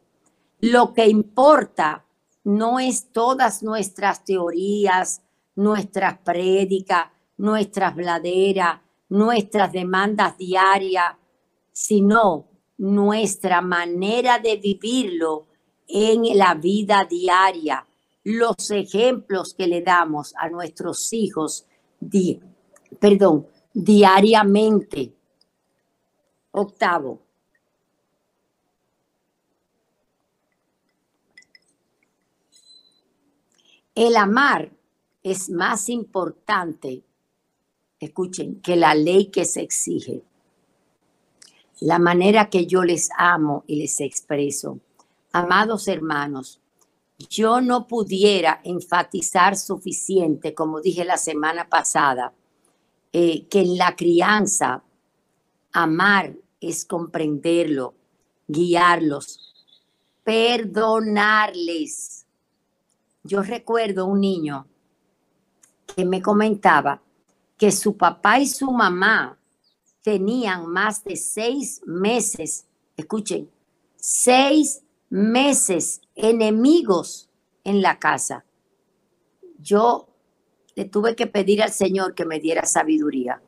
[0.60, 2.06] Lo que importa
[2.44, 5.22] no es todas nuestras teorías,
[5.56, 7.08] nuestras prédicas,
[7.38, 11.16] nuestras bladeras, nuestras demandas diarias,
[11.72, 15.48] sino nuestra manera de vivirlo
[15.88, 17.86] en la vida diaria,
[18.24, 21.66] los ejemplos que le damos a nuestros hijos,
[23.00, 25.14] perdón, diariamente.
[26.52, 27.22] Octavo.
[33.96, 34.72] El amar
[35.22, 37.04] es más importante,
[38.00, 40.24] escuchen, que la ley que se exige.
[41.80, 44.80] La manera que yo les amo y les expreso.
[45.32, 46.63] Amados hermanos,
[47.30, 52.34] yo no pudiera enfatizar suficiente, como dije la semana pasada,
[53.12, 54.84] eh, que en la crianza
[55.72, 57.96] amar es comprenderlo,
[58.48, 59.54] guiarlos,
[60.24, 62.26] perdonarles.
[63.24, 64.68] Yo recuerdo un niño
[65.96, 67.02] que me comentaba
[67.58, 69.40] que su papá y su mamá
[70.02, 72.66] tenían más de seis meses,
[72.98, 73.50] escuchen,
[73.96, 74.83] seis
[75.14, 77.30] meses enemigos
[77.64, 78.46] en la casa.
[79.60, 80.10] Yo
[80.76, 83.40] le tuve que pedir al Señor que me diera sabiduría,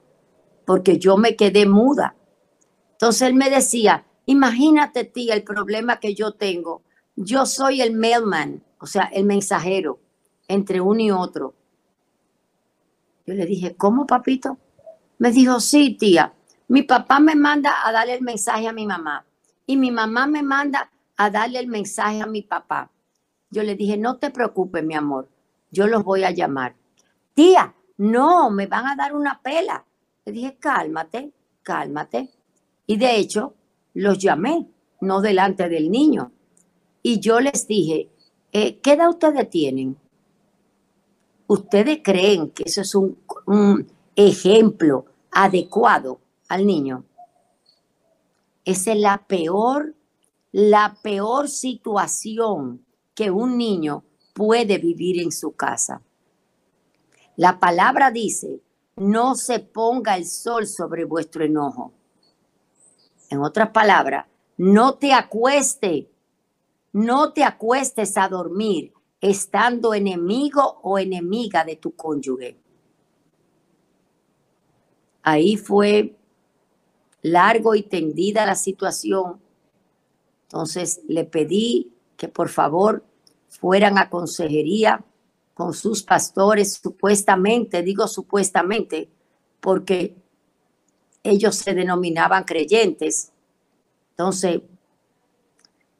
[0.67, 2.15] porque yo me quedé muda.
[2.91, 6.83] Entonces él me decía, imagínate tía el problema que yo tengo.
[7.15, 9.99] Yo soy el mailman, o sea, el mensajero
[10.47, 11.55] entre uno y otro.
[13.25, 14.59] Yo le dije, ¿cómo, papito?
[15.17, 16.31] Me dijo, sí, tía.
[16.67, 19.25] Mi papá me manda a darle el mensaje a mi mamá
[19.65, 22.91] y mi mamá me manda a darle el mensaje a mi papá.
[23.49, 25.29] Yo le dije, no te preocupes, mi amor,
[25.71, 26.75] yo los voy a llamar.
[27.33, 29.85] Tía, no, me van a dar una pela.
[30.25, 31.31] Le dije, cálmate,
[31.63, 32.29] cálmate.
[32.87, 33.53] Y de hecho,
[33.93, 34.67] los llamé,
[35.01, 36.31] no delante del niño.
[37.01, 38.09] Y yo les dije,
[38.51, 39.97] eh, ¿qué edad ustedes tienen?
[41.47, 47.03] ¿Ustedes creen que eso es un, ejemplo adecuado al niño?
[48.63, 49.93] Esa es la peor,
[50.57, 56.01] la peor situación que un niño puede vivir en su casa.
[57.35, 58.61] La palabra dice,
[58.95, 61.91] no se ponga el sol sobre vuestro enojo.
[63.29, 66.09] En otras palabras, no te acueste,
[66.93, 72.57] no te acuestes a dormir estando enemigo o enemiga de tu cónyuge.
[75.21, 76.15] Ahí fue
[77.23, 79.43] largo y tendida la situación.
[80.45, 83.03] Entonces le pedí que por favor
[83.49, 85.03] fueran a consejería
[85.53, 89.09] con sus pastores, supuestamente, digo supuestamente,
[89.61, 90.15] porque
[91.23, 93.31] ellos se denominaban creyentes.
[94.11, 94.61] Entonces,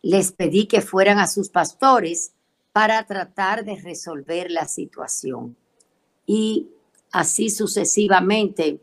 [0.02, 2.34] les pedí que fueran a sus pastores
[2.72, 5.56] para tratar de resolver la situación.
[6.26, 6.70] Y
[7.12, 8.82] así sucesivamente,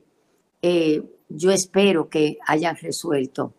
[0.62, 3.54] eh, yo espero que hayan resuelto.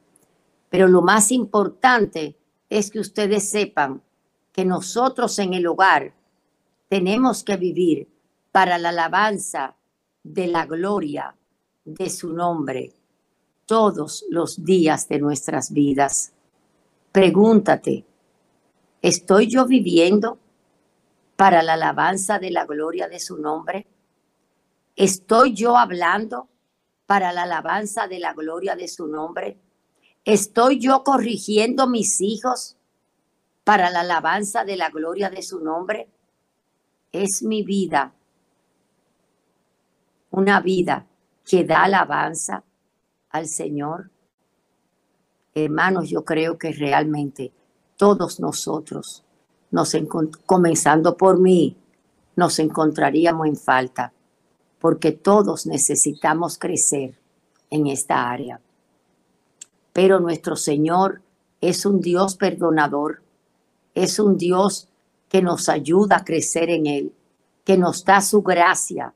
[0.74, 2.36] Pero lo más importante
[2.68, 4.02] es que ustedes sepan
[4.52, 6.16] que nosotros en el hogar
[6.90, 8.08] tenemos que vivir
[8.52, 9.76] para la alabanza
[10.24, 11.36] de la gloria
[11.86, 12.92] de su nombre
[13.68, 16.34] todos los días de nuestras vidas.
[17.12, 18.08] Pregúntate,
[19.00, 20.40] ¿Estoy yo viviendo
[21.36, 23.86] para la alabanza de la gloria de su nombre?
[24.96, 26.50] ¿Estoy yo hablando
[27.06, 29.60] para la alabanza de la gloria de su nombre?
[30.26, 32.78] ¿Estoy yo corrigiendo mis hijos
[33.64, 36.08] para la alabanza de la gloria de su nombre?
[37.12, 38.14] Es mi vida
[40.34, 41.06] una vida
[41.46, 42.64] que da alabanza
[43.30, 44.10] al Señor.
[45.54, 47.52] Hermanos, yo creo que realmente
[47.98, 49.24] todos nosotros,
[49.70, 49.96] nos
[50.48, 51.78] comenzando por mí,
[52.36, 54.12] nos encontraríamos en falta,
[54.80, 57.14] porque todos necesitamos crecer
[57.70, 58.60] en esta área.
[59.94, 61.22] Pero nuestro Señor
[61.62, 63.22] es un Dios perdonador,
[63.94, 64.90] es un Dios
[65.30, 67.14] que nos ayuda a crecer en Él,
[67.64, 69.14] que nos da su gracia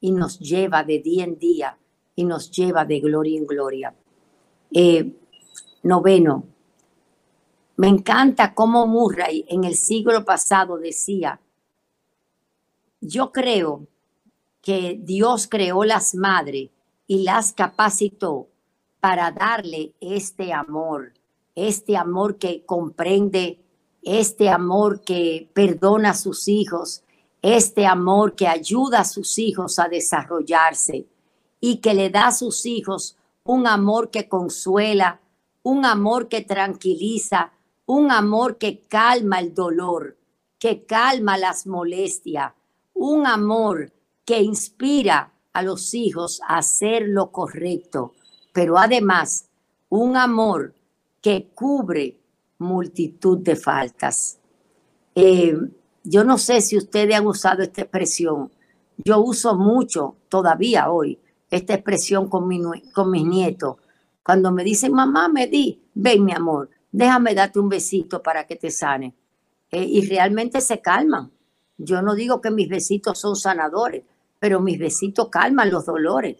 [0.00, 1.76] y nos lleva de día en día
[2.14, 3.94] y nos lleva de gloria en gloria.
[4.70, 5.12] Eh,
[5.82, 6.44] noveno,
[7.76, 11.40] me encanta cómo Murray en el siglo pasado decía,
[13.00, 13.86] yo creo
[14.60, 16.68] que Dios creó las madres
[17.06, 18.49] y las capacitó
[19.00, 21.14] para darle este amor,
[21.54, 23.60] este amor que comprende,
[24.02, 27.02] este amor que perdona a sus hijos,
[27.42, 31.06] este amor que ayuda a sus hijos a desarrollarse
[31.60, 35.20] y que le da a sus hijos un amor que consuela,
[35.62, 37.52] un amor que tranquiliza,
[37.86, 40.16] un amor que calma el dolor,
[40.58, 42.52] que calma las molestias,
[42.94, 43.92] un amor
[44.24, 48.12] que inspira a los hijos a hacer lo correcto,
[48.52, 49.48] pero además
[49.88, 50.74] un amor
[51.20, 52.18] que cubre
[52.58, 54.38] multitud de faltas.
[55.14, 55.56] Eh,
[56.04, 58.50] yo no sé si ustedes han usado esta expresión.
[58.96, 61.18] Yo uso mucho todavía hoy
[61.50, 62.60] esta expresión con, mi,
[62.92, 63.76] con mis nietos.
[64.22, 68.56] Cuando me dicen, mamá, me di, ven mi amor, déjame darte un besito para que
[68.56, 69.14] te sane.
[69.70, 71.30] Eh, y realmente se calman.
[71.76, 74.04] Yo no digo que mis besitos son sanadores,
[74.38, 76.36] pero mis besitos calman los dolores.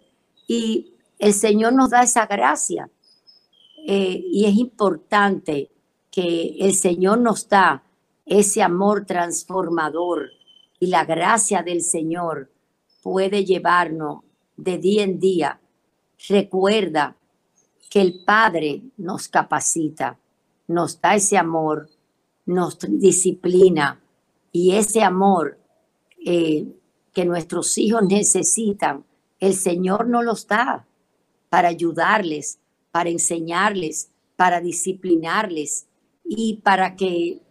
[0.47, 0.90] Y
[1.21, 2.89] el Señor nos da esa gracia.
[3.87, 5.71] Eh, y es importante
[6.09, 7.83] que el Señor nos da
[8.25, 10.31] ese amor transformador
[10.79, 12.51] y la gracia del Señor
[13.03, 14.21] puede llevarnos
[14.57, 15.59] de día en día.
[16.27, 17.15] Recuerda
[17.89, 20.17] que el Padre nos capacita,
[20.67, 21.87] nos da ese amor,
[22.47, 24.01] nos disciplina
[24.51, 25.59] y ese amor
[26.25, 26.65] eh,
[27.13, 29.05] que nuestros hijos necesitan,
[29.39, 30.87] el Señor nos los da
[31.51, 32.59] para ayudarles,
[32.93, 35.85] para enseñarles, para disciplinarles
[36.23, 37.41] y para que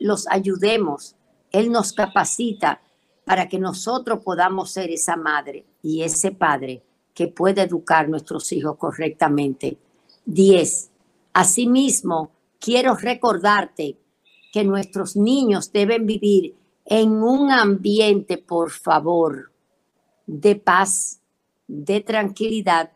[0.00, 1.14] los ayudemos.
[1.52, 2.82] Él nos capacita
[3.24, 6.82] para que nosotros podamos ser esa madre y ese padre
[7.14, 9.78] que puede educar a nuestros hijos correctamente.
[10.24, 10.90] Diez.
[11.32, 13.96] Asimismo, quiero recordarte
[14.52, 19.52] que nuestros niños deben vivir en un ambiente, por favor,
[20.26, 21.20] de paz,
[21.68, 22.90] de tranquilidad,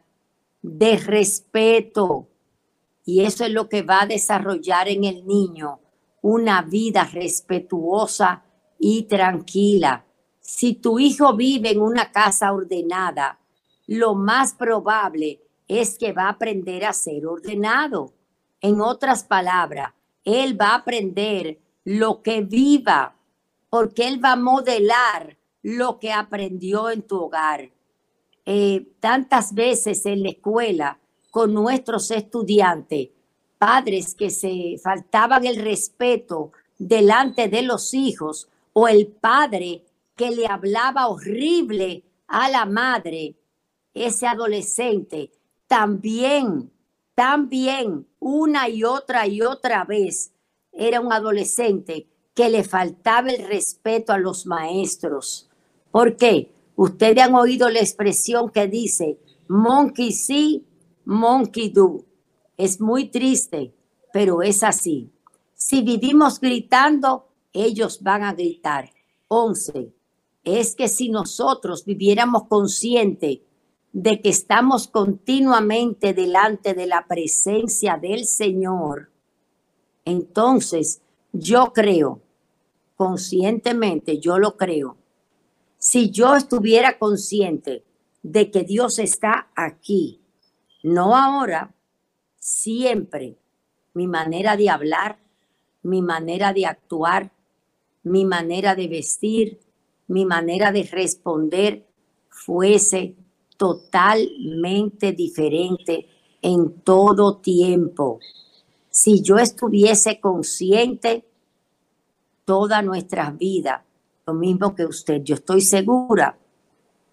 [0.65, 2.27] de respeto.
[3.05, 5.81] Y eso es lo que va a desarrollar en el niño
[6.23, 8.45] una vida respetuosa
[8.79, 10.07] y tranquila.
[10.41, 13.39] Si tu hijo vive en una casa ordenada,
[13.87, 18.15] lo más probable es que va a aprender a ser ordenado.
[18.63, 19.93] En otras palabras,
[20.25, 23.17] él va a aprender lo que viva,
[23.69, 27.74] porque él va a modelar lo que aprendió en tu hogar.
[28.47, 30.99] Eh, tantas veces en la escuela
[31.31, 33.09] con nuestros estudiantes,
[33.59, 39.85] padres que se faltaban el respeto delante de los hijos o el padre
[40.15, 43.35] que le hablaba horrible a la madre,
[43.95, 45.31] ese adolescente
[45.67, 46.71] también,
[47.15, 50.33] también una y otra y otra vez
[50.73, 55.49] era un adolescente que le faltaba el respeto a los maestros.
[55.91, 56.54] ¿Por qué?
[56.77, 59.19] Ustedes han oído la expresión que dice,
[59.49, 60.65] monkey see,
[61.05, 62.05] monkey do.
[62.57, 63.75] Es muy triste,
[64.13, 65.11] pero es así.
[65.55, 68.91] Si vivimos gritando, ellos van a gritar.
[69.29, 69.93] 11.
[70.43, 73.43] Es que si nosotros viviéramos consciente
[73.93, 79.11] de que estamos continuamente delante de la presencia del Señor,
[80.05, 81.01] entonces
[81.33, 82.21] yo creo,
[82.97, 84.97] conscientemente yo lo creo,
[85.85, 87.85] si yo estuviera consciente
[88.23, 90.19] de que Dios está aquí,
[90.83, 91.75] no ahora,
[92.39, 93.37] siempre,
[93.93, 95.19] mi manera de hablar,
[95.83, 97.33] mi manera de actuar,
[98.03, 99.61] mi manera de vestir,
[100.09, 101.87] mi manera de responder
[102.31, 103.15] fuese
[103.59, 106.09] totalmente diferente
[106.41, 108.21] en todo tiempo.
[108.89, 111.27] Si yo estuviese consciente
[112.47, 113.84] toda nuestra vida
[114.27, 116.39] lo mismo que usted, yo estoy segura,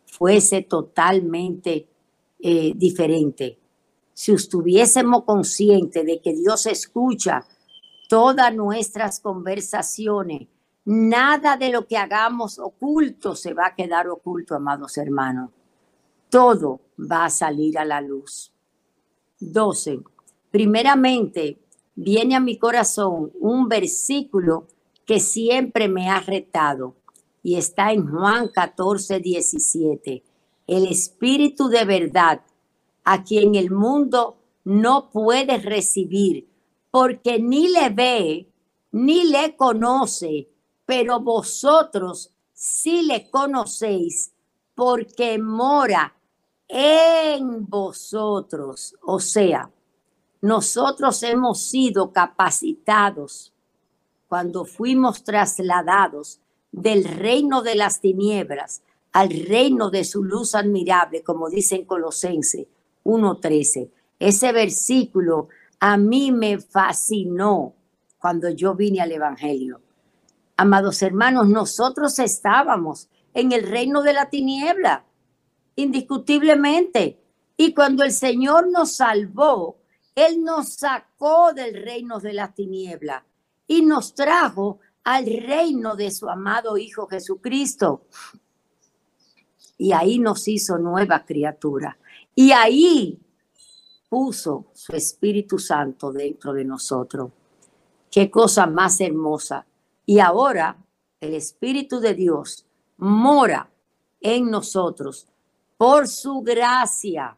[0.06, 1.88] fuese totalmente
[2.40, 3.58] eh, diferente.
[4.14, 7.46] Si estuviésemos conscientes de que Dios escucha
[8.08, 10.48] todas nuestras conversaciones,
[10.86, 15.50] nada de lo que hagamos oculto se va a quedar oculto, amados hermanos.
[16.30, 18.54] Todo va a salir a la luz.
[19.40, 20.02] 12.
[20.50, 21.58] Primeramente,
[21.96, 24.68] viene a mi corazón un versículo
[25.06, 26.96] que siempre me ha retado
[27.44, 30.24] y está en Juan 14, 17.
[30.68, 32.42] El Espíritu de verdad,
[33.04, 36.48] a quien el mundo no puede recibir,
[36.92, 38.48] porque ni le ve,
[38.92, 40.50] ni le conoce,
[40.86, 44.34] pero vosotros sí le conocéis,
[44.76, 46.16] porque mora
[46.68, 48.96] en vosotros.
[49.02, 49.72] O sea,
[50.42, 53.54] nosotros hemos sido capacitados
[54.28, 56.40] cuando fuimos trasladados
[56.72, 62.68] del reino de las tinieblas al reino de su luz admirable, como dice en Colosense
[63.04, 63.90] 1.13.
[64.20, 65.50] Ese versículo
[65.80, 67.74] a mí me fascinó
[68.20, 69.82] cuando yo vine al Evangelio.
[70.56, 75.06] Amados hermanos, nosotros estábamos en el reino de la tiniebla,
[75.76, 77.20] indiscutiblemente.
[77.58, 79.78] Y cuando el Señor nos salvó,
[80.16, 83.26] Él nos sacó del reino de la tiniebla
[83.68, 88.06] y nos trajo al reino de su amado Hijo Jesucristo.
[89.78, 91.98] Y ahí nos hizo nueva criatura.
[92.36, 93.20] Y ahí
[94.10, 97.32] puso su Espíritu Santo dentro de nosotros.
[98.12, 99.66] Qué cosa más hermosa.
[100.06, 100.78] Y ahora
[101.20, 102.66] el Espíritu de Dios
[102.98, 103.72] mora
[104.20, 105.28] en nosotros
[105.78, 107.38] por su gracia.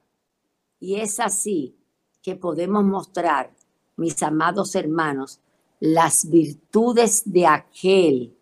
[0.79, 1.77] Y es así
[2.21, 3.53] que podemos mostrar,
[3.95, 5.39] mis amados hermanos,
[5.85, 8.33] las virtudes de aquel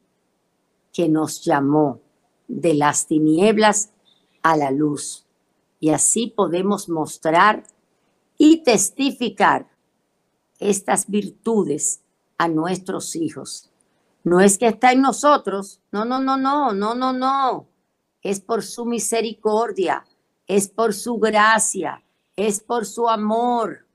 [0.94, 2.00] que nos llamó
[2.48, 3.92] de las tinieblas
[4.44, 5.26] a la luz.
[5.80, 7.64] Y así podemos mostrar
[8.38, 9.68] y testificar
[10.60, 12.04] estas virtudes
[12.38, 13.72] a nuestros hijos.
[14.24, 17.68] No es que está en nosotros, no, no, no, no, no, no, no.
[18.22, 20.06] Es por su misericordia,
[20.46, 22.04] es por su gracia,
[22.36, 23.88] es por su amor.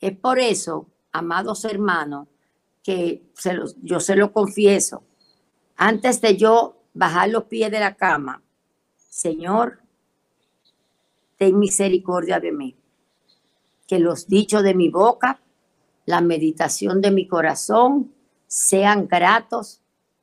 [0.00, 2.26] Es por eso, amados hermanos,
[2.86, 3.24] que
[3.82, 5.02] yo se lo confieso.
[5.74, 8.44] Antes de yo bajar los pies de la cama,
[8.94, 9.80] Señor,
[11.36, 12.76] ten misericordia de mí.
[13.88, 15.40] Que los dichos de mi boca,
[16.04, 18.14] la meditación de mi corazón
[18.46, 19.82] sean gratos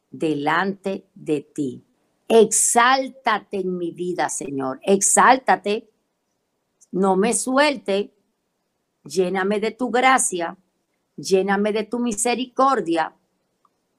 [0.10, 1.84] delante de ti.
[2.30, 4.80] Exáltate en mi vida, Señor.
[4.84, 5.90] Exáltate.
[6.94, 8.14] No me suelte.
[9.04, 10.58] Lléname de tu gracia.
[11.24, 13.14] Lléname de tu misericordia.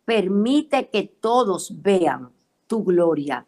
[0.05, 2.31] Permite que todos vean
[2.67, 3.47] tu gloria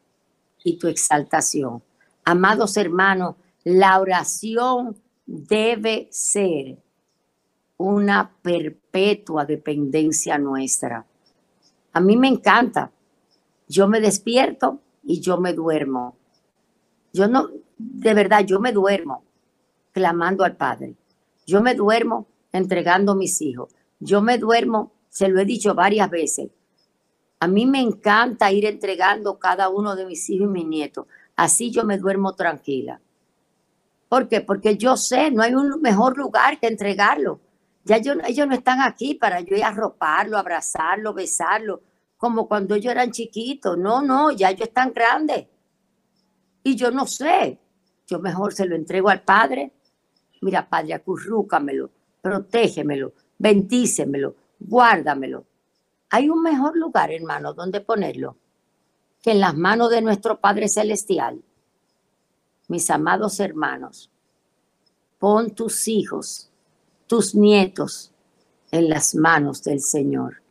[0.64, 1.82] y tu exaltación.
[2.24, 4.96] Amados hermanos, la oración
[5.26, 6.78] debe ser
[7.76, 11.04] una perpetua dependencia nuestra.
[11.92, 12.90] A mí me encanta.
[13.68, 16.16] Yo me despierto y yo me duermo.
[17.12, 19.24] Yo no, de verdad, yo me duermo
[19.92, 20.94] clamando al Padre.
[21.46, 23.72] Yo me duermo entregando a mis hijos.
[23.98, 26.50] Yo me duermo, se lo he dicho varias veces.
[27.40, 31.06] A mí me encanta ir entregando cada uno de mis hijos y mis nietos.
[31.36, 33.00] Así yo me duermo tranquila.
[34.08, 34.40] ¿Por qué?
[34.40, 37.40] Porque yo sé, no hay un mejor lugar que entregarlo.
[37.84, 41.82] Ya ellos no están aquí para yo ir a arroparlo, abrazarlo, besarlo,
[42.16, 43.76] como cuando ellos eran chiquitos.
[43.78, 45.46] No, no, ya ellos están grandes.
[46.62, 47.60] Y yo no sé.
[48.06, 49.72] Yo mejor se lo entrego al Padre.
[50.40, 51.90] Mira, Padre, acurrúcamelo,
[52.26, 55.44] protégemelo, bendícemelo, guárdamelo.
[56.10, 58.36] Hay un mejor lugar, hermano, donde ponerlo
[59.22, 61.40] que en las manos de nuestro Padre Celestial.
[62.66, 64.10] Mis amados hermanos,
[65.20, 66.50] pon tus hijos
[67.06, 68.12] tus nietos
[68.72, 70.42] en las manos del Señor,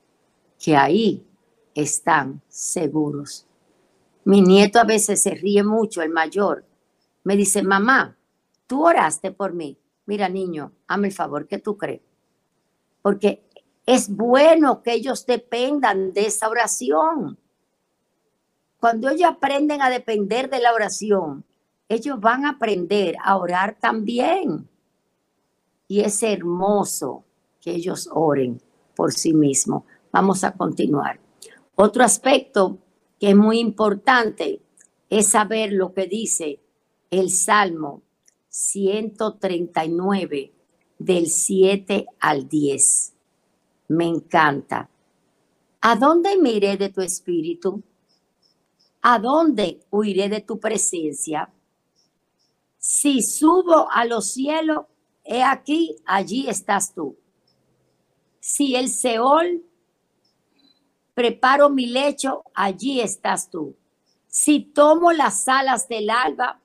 [0.57, 1.25] que ahí
[1.73, 3.45] están seguros.
[4.23, 6.63] Mi nieto a veces se ríe mucho, el mayor.
[7.25, 8.15] Me dice, mamá,
[8.67, 9.77] tú oraste por mí.
[10.05, 12.01] Mira, niño, hazme el favor, ¿qué tú crees?
[13.01, 13.43] Porque
[13.85, 17.37] es bueno que ellos dependan de esa oración.
[18.79, 21.43] Cuando ellos aprenden a depender de la oración,
[21.87, 24.67] ellos van a aprender a orar también
[25.87, 27.25] y es hermoso
[27.61, 28.61] que ellos oren
[28.95, 29.83] por sí mismos.
[30.11, 31.19] Vamos a continuar.
[31.75, 32.79] Otro aspecto
[33.19, 34.61] que es muy importante
[35.09, 36.59] es saber lo que dice
[37.11, 38.01] el Salmo
[38.55, 40.53] 139
[40.97, 43.13] del 7 al 10.
[43.89, 44.89] Me encanta.
[45.81, 47.83] ¿A dónde me iré de tu espíritu?
[49.01, 51.51] ¿A dónde huiré de tu presencia?
[52.77, 54.85] Si subo a los cielos,
[55.25, 57.17] he aquí, allí estás tú.
[58.39, 59.65] Si el Seol
[61.13, 63.75] preparo mi lecho, allí estás tú.
[64.27, 66.61] Si tomo las alas del alba,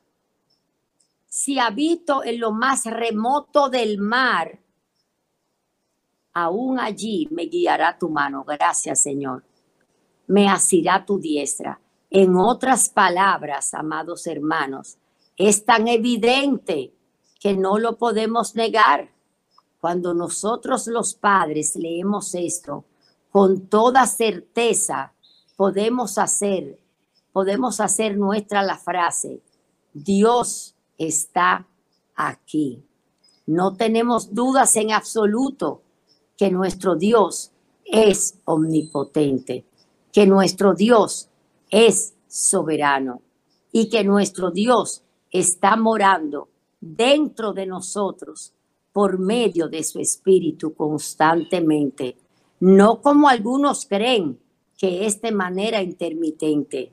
[1.30, 4.58] si habito en lo más remoto del mar,
[6.32, 8.44] aún allí me guiará tu mano.
[8.44, 9.44] Gracias, Señor.
[10.26, 11.80] Me asirá tu diestra.
[12.10, 14.98] En otras palabras, amados hermanos,
[15.36, 16.92] es tan evidente
[17.38, 19.12] que no lo podemos negar.
[19.80, 22.86] Cuando nosotros los padres leemos esto,
[23.30, 25.12] con toda certeza
[25.54, 26.80] podemos hacer,
[27.32, 29.40] podemos hacer nuestra la frase,
[29.92, 31.66] Dios está
[32.14, 32.84] aquí.
[33.46, 35.82] No tenemos dudas en absoluto
[36.36, 37.52] que nuestro Dios
[37.84, 39.64] es omnipotente,
[40.12, 41.28] que nuestro Dios
[41.70, 43.22] es soberano
[43.72, 46.48] y que nuestro Dios está morando
[46.80, 48.52] dentro de nosotros
[48.92, 52.16] por medio de su espíritu constantemente,
[52.60, 54.38] no como algunos creen
[54.76, 56.92] que es de manera intermitente.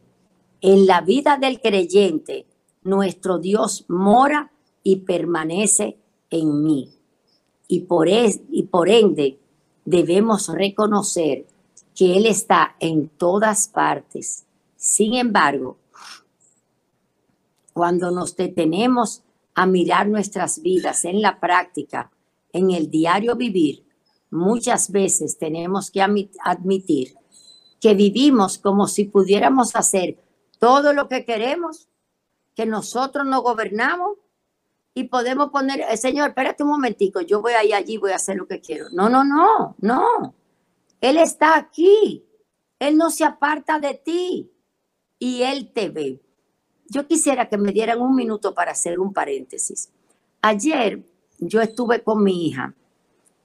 [0.62, 2.46] En la vida del creyente,
[2.84, 4.52] nuestro Dios mora
[4.84, 5.98] y permanece
[6.30, 6.94] en mí.
[7.68, 9.40] Y por, y por ende
[9.86, 11.46] debemos reconocer
[11.96, 14.46] que Él está en todas partes.
[14.76, 15.78] Sin embargo,
[17.74, 19.24] cuando nos detenemos
[19.56, 22.12] a mirar nuestras vidas en la práctica,
[22.54, 23.84] en el diario vivir,
[24.30, 27.16] muchas veces tenemos que admitir
[27.80, 30.18] que vivimos como si pudiéramos hacer
[30.60, 31.88] todo lo que queremos,
[32.58, 34.18] que nosotros no gobernamos
[34.96, 38.36] y podemos poner, eh, Señor, espérate un momentico, yo voy ahí allí, voy a hacer
[38.36, 38.88] lo que quiero.
[38.92, 40.34] No, no, no, no.
[41.00, 42.26] Él está aquí.
[42.80, 44.52] Él no se aparta de ti
[45.20, 46.20] y Él te ve.
[46.90, 49.92] Yo quisiera que me dieran un minuto para hacer un paréntesis.
[50.42, 51.04] Ayer
[51.38, 52.74] yo estuve con mi hija.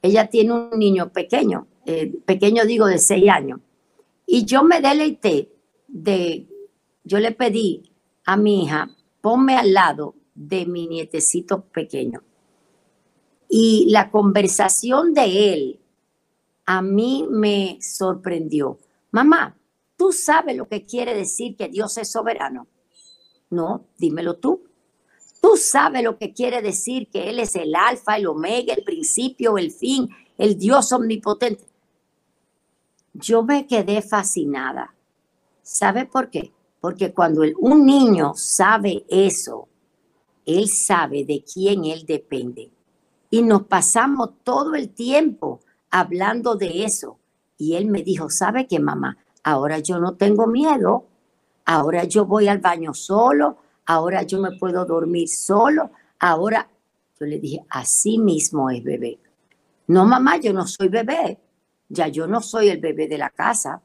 [0.00, 3.60] Ella tiene un niño pequeño, eh, pequeño digo de seis años.
[4.24, 5.52] Y yo me deleité
[5.86, 6.46] de,
[7.04, 7.92] yo le pedí
[8.24, 8.90] a mi hija,
[9.22, 12.22] ponme al lado de mi nietecito pequeño.
[13.48, 15.80] Y la conversación de él
[16.66, 18.78] a mí me sorprendió.
[19.10, 19.56] Mamá,
[19.96, 22.66] ¿tú sabes lo que quiere decir que Dios es soberano?
[23.50, 24.62] No, dímelo tú.
[25.40, 29.58] Tú sabes lo que quiere decir que Él es el alfa, el omega, el principio,
[29.58, 30.08] el fin,
[30.38, 31.64] el Dios omnipotente.
[33.12, 34.94] Yo me quedé fascinada.
[35.62, 36.52] ¿Sabe por qué?
[36.82, 39.68] Porque cuando un niño sabe eso,
[40.44, 42.72] él sabe de quién él depende.
[43.30, 45.60] Y nos pasamos todo el tiempo
[45.92, 47.20] hablando de eso.
[47.56, 49.16] Y él me dijo, ¿sabe qué, mamá?
[49.44, 51.06] Ahora yo no tengo miedo.
[51.66, 53.58] Ahora yo voy al baño solo.
[53.86, 55.92] Ahora yo me puedo dormir solo.
[56.18, 56.68] Ahora
[57.20, 59.20] yo le dije, así mismo es bebé.
[59.86, 61.38] No, mamá, yo no soy bebé.
[61.88, 63.80] Ya yo no soy el bebé de la casa.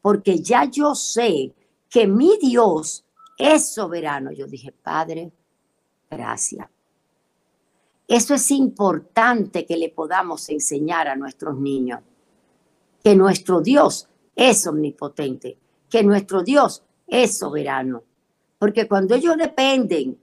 [0.00, 1.52] Porque ya yo sé
[1.88, 3.04] que mi Dios
[3.38, 4.32] es soberano.
[4.32, 5.32] Yo dije, Padre,
[6.10, 6.68] gracias.
[8.08, 12.00] Eso es importante que le podamos enseñar a nuestros niños,
[13.02, 15.58] que nuestro Dios es omnipotente,
[15.90, 18.04] que nuestro Dios es soberano.
[18.58, 20.18] Porque cuando ellos dependen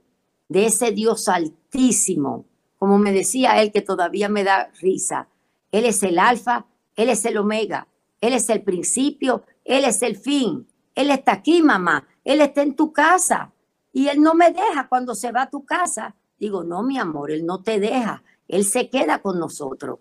[0.48, 2.46] de ese Dios altísimo,
[2.78, 5.28] como me decía él que todavía me da risa,
[5.72, 7.88] Él es el alfa, Él es el omega,
[8.20, 10.66] Él es el principio, Él es el fin.
[10.94, 13.52] Él está aquí, mamá, Él está en tu casa
[13.92, 17.30] y Él no me deja cuando se va a tu casa Digo, no, mi amor,
[17.30, 19.98] Él no te deja, Él se queda con nosotros.
[19.98, 20.00] O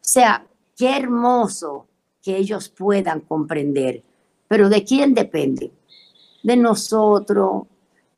[0.00, 1.86] sea, qué hermoso
[2.22, 4.02] que ellos puedan comprender.
[4.48, 5.72] Pero ¿de quién depende?
[6.42, 7.64] De nosotros,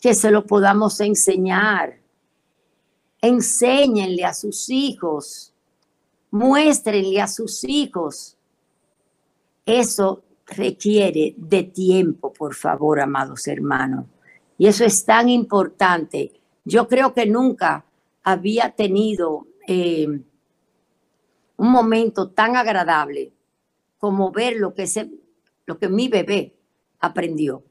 [0.01, 1.99] que se lo podamos enseñar.
[3.21, 5.53] Enséñenle a sus hijos,
[6.31, 8.37] muéstrenle a sus hijos.
[9.65, 14.07] Eso requiere de tiempo, por favor, amados hermanos.
[14.59, 16.33] Y eso es tan importante
[16.67, 17.87] yo creo que nunca
[18.25, 20.09] había tenido eh,
[21.57, 23.33] un momento tan agradable
[23.99, 24.85] como ver lo que,
[25.65, 26.57] lo que mi bebé
[26.99, 27.63] aprendió.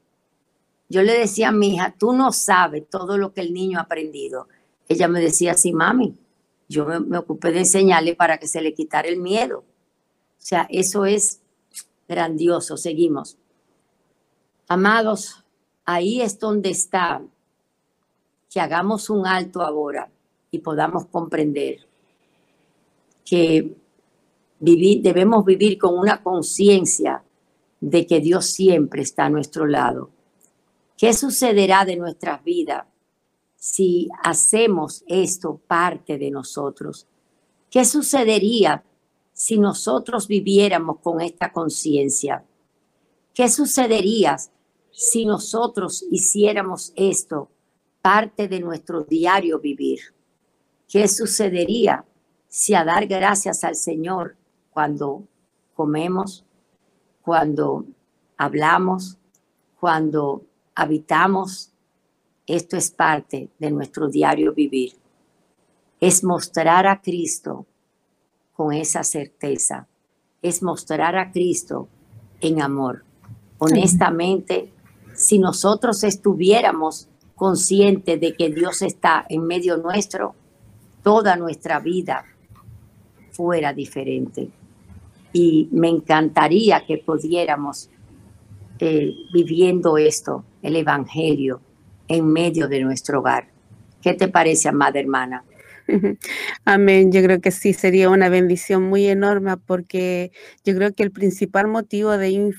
[0.88, 3.82] Yo le decía a mi hija, tú no sabes todo lo que el niño ha
[3.82, 4.48] aprendido.
[4.88, 6.16] Ella me decía, sí, mami,
[6.66, 9.58] yo me, me ocupé de enseñarle para que se le quitara el miedo.
[9.58, 9.64] O
[10.38, 11.42] sea, eso es
[12.08, 12.76] grandioso.
[12.76, 13.36] Seguimos.
[14.68, 15.44] Amados,
[15.84, 17.22] ahí es donde está
[18.50, 20.10] que hagamos un alto ahora
[20.50, 21.86] y podamos comprender
[23.24, 23.76] que
[24.58, 27.22] debemos vivir con una conciencia
[27.80, 30.10] de que Dios siempre está a nuestro lado.
[30.96, 32.86] ¿Qué sucederá de nuestras vidas
[33.56, 37.06] si hacemos esto parte de nosotros?
[37.70, 38.82] ¿Qué sucedería
[39.36, 42.42] si nosotros viviéramos con esta conciencia?
[43.34, 44.38] ¿Qué sucedería
[44.90, 47.50] si nosotros hiciéramos esto
[48.00, 50.00] parte de nuestro diario vivir.
[50.88, 52.04] ¿Qué sucedería
[52.48, 54.36] si a dar gracias al Señor
[54.70, 55.28] cuando
[55.74, 56.46] comemos,
[57.20, 57.84] cuando
[58.38, 59.18] hablamos,
[59.78, 61.72] cuando habitamos?
[62.46, 64.94] Esto es parte de nuestro diario vivir.
[66.00, 67.66] Es mostrar a Cristo
[68.56, 69.86] con esa certeza.
[70.42, 71.88] Es mostrar a Cristo
[72.40, 73.04] en amor.
[73.58, 74.72] Honestamente,
[75.14, 80.34] si nosotros estuviéramos consciente de que Dios está en medio nuestro,
[81.02, 82.24] toda nuestra vida
[83.30, 84.48] fuera diferente.
[85.32, 87.90] Y me encantaría que pudiéramos
[88.78, 91.60] eh, viviendo esto, el Evangelio,
[92.08, 93.48] en medio de nuestro hogar.
[94.00, 95.44] ¿Qué te parece, amada hermana?
[96.64, 97.12] Amén.
[97.12, 100.32] Yo creo que sí sería una bendición muy enorme porque
[100.64, 102.52] yo creo que el principal motivo de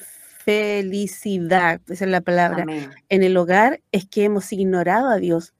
[0.48, 2.66] felicidad, esa es la palabra,
[3.10, 5.54] en el hogar es que hemos ignorado a Dios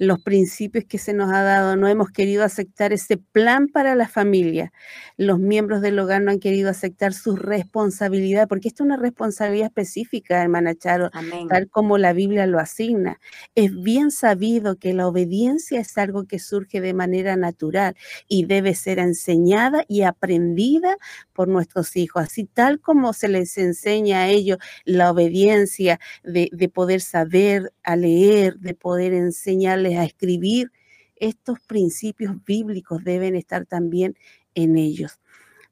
[0.00, 4.08] los principios que se nos ha dado, no hemos querido aceptar ese plan para la
[4.08, 4.72] familia.
[5.18, 9.66] Los miembros del hogar no han querido aceptar su responsabilidad, porque esto es una responsabilidad
[9.66, 11.10] específica, hermana Charo,
[11.48, 13.20] tal como la Biblia lo asigna.
[13.54, 17.94] Es bien sabido que la obediencia es algo que surge de manera natural
[18.26, 20.96] y debe ser enseñada y aprendida
[21.34, 26.68] por nuestros hijos, así tal como se les enseña a ellos la obediencia de, de
[26.70, 30.70] poder saber a leer, de poder enseñarles a escribir,
[31.16, 34.16] estos principios bíblicos deben estar también
[34.54, 35.20] en ellos.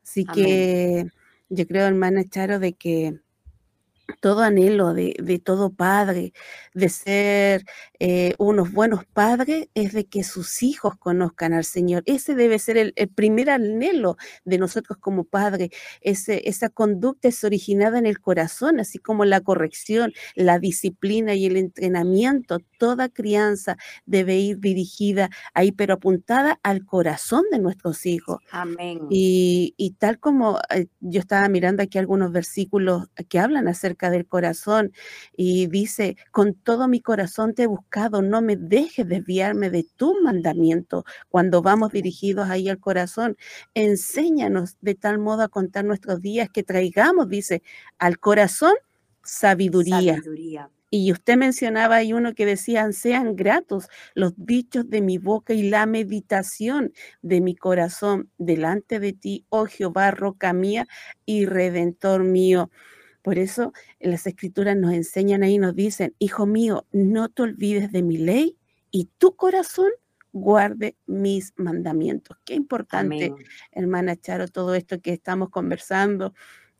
[0.02, 1.06] Así que
[1.48, 3.20] yo creo, hermana Charo, de que
[4.20, 6.32] todo anhelo de, de, todo padre,
[6.74, 7.64] de ser
[7.98, 12.02] eh, unos buenos padres, es de que sus hijos conozcan al Señor.
[12.06, 15.70] Ese debe ser el, el primer anhelo de nosotros como padres.
[16.00, 21.46] Ese, esa conducta es originada en el corazón, así como la corrección, la disciplina y
[21.46, 22.58] el entrenamiento.
[22.78, 28.38] Toda crianza debe ir dirigida ahí, pero apuntada al corazón de nuestros hijos.
[28.50, 29.00] Amén.
[29.10, 34.26] Y, y tal como eh, yo estaba mirando aquí algunos versículos que hablan acerca del
[34.26, 34.92] corazón
[35.36, 40.14] y dice, con todo mi corazón te he buscado, no me dejes desviarme de tu
[40.22, 41.04] mandamiento.
[41.28, 43.36] Cuando vamos dirigidos ahí al corazón,
[43.74, 47.62] enséñanos de tal modo a contar nuestros días que traigamos, dice,
[47.98, 48.74] al corazón
[49.24, 50.14] sabiduría.
[50.14, 50.70] sabiduría.
[50.90, 55.68] Y usted mencionaba ahí uno que decían, sean gratos los dichos de mi boca y
[55.68, 60.86] la meditación de mi corazón delante de ti, oh Jehová, roca mía
[61.26, 62.70] y redentor mío.
[63.22, 68.02] Por eso las escrituras nos enseñan ahí, nos dicen, hijo mío, no te olvides de
[68.02, 68.56] mi ley
[68.90, 69.90] y tu corazón
[70.32, 72.36] guarde mis mandamientos.
[72.44, 73.34] Qué importante,
[73.72, 76.34] hermana Charo, todo esto que estamos conversando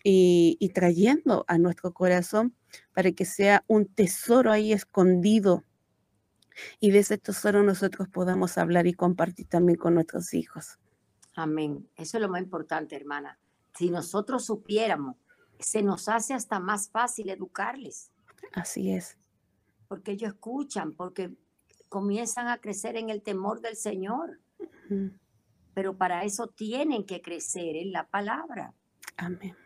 [0.04, 2.54] y, y, trayendo a nuestro corazón
[2.94, 5.64] para que sea un tesoro ahí escondido.
[6.80, 10.78] Y de ese tesoro nosotros podamos hablar y compartir también con nuestros hijos.
[11.34, 11.88] Amén.
[11.96, 13.38] Eso es lo más importante, hermana.
[13.74, 15.16] Si nosotros supiéramos
[15.58, 18.10] se nos hace hasta más fácil educarles.
[18.52, 19.18] Así es.
[19.88, 21.30] Porque ellos escuchan, porque
[21.88, 24.40] comienzan a crecer en el temor del Señor.
[25.74, 28.74] Pero para eso tienen que crecer en la palabra.
[29.16, 29.56] Amén.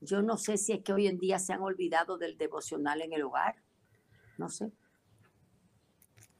[0.00, 3.12] Yo no sé si es que hoy en día se han olvidado del devocional en
[3.12, 3.56] el hogar.
[4.36, 4.72] No sé.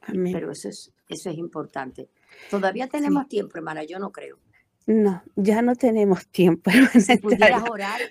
[0.01, 0.33] Amén.
[0.33, 2.09] Pero eso es, eso es importante.
[2.49, 4.39] Todavía tenemos tiempo, hermana, yo no creo.
[4.85, 6.71] No, ya no tenemos tiempo.
[6.99, 8.01] Si pudieras orar,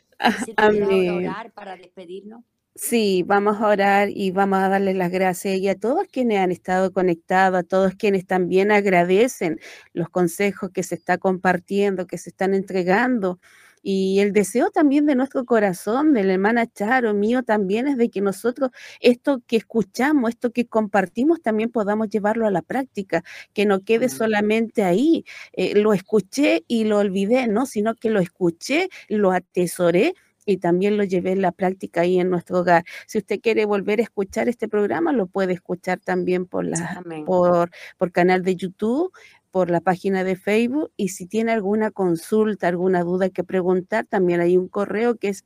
[0.45, 2.45] si pudieras orar para despedirnos.
[2.75, 6.51] Sí, vamos a orar y vamos a darle las gracias y a todos quienes han
[6.51, 9.61] estado conectados, a todos quienes también agradecen
[9.93, 13.41] los consejos que se está compartiendo, que se están entregando.
[13.83, 18.11] Y el deseo también de nuestro corazón, de la hermana Charo, mío también, es de
[18.11, 18.70] que nosotros
[19.01, 24.09] esto que escuchamos, esto que compartimos, también podamos llevarlo a la práctica, que no quede
[24.09, 25.24] solamente ahí.
[25.53, 27.66] Eh, lo escuché y lo olvidé, ¿no?
[27.66, 30.14] Sino que lo escuché, lo atesoré
[30.45, 32.85] y también lo llevé en la práctica ahí en nuestro hogar.
[33.07, 37.70] Si usted quiere volver a escuchar este programa, lo puede escuchar también por, la, por,
[37.99, 39.12] por canal de YouTube
[39.53, 44.40] por la página de Facebook y si tiene alguna consulta, alguna duda que preguntar, también
[44.40, 45.44] hay un correo que es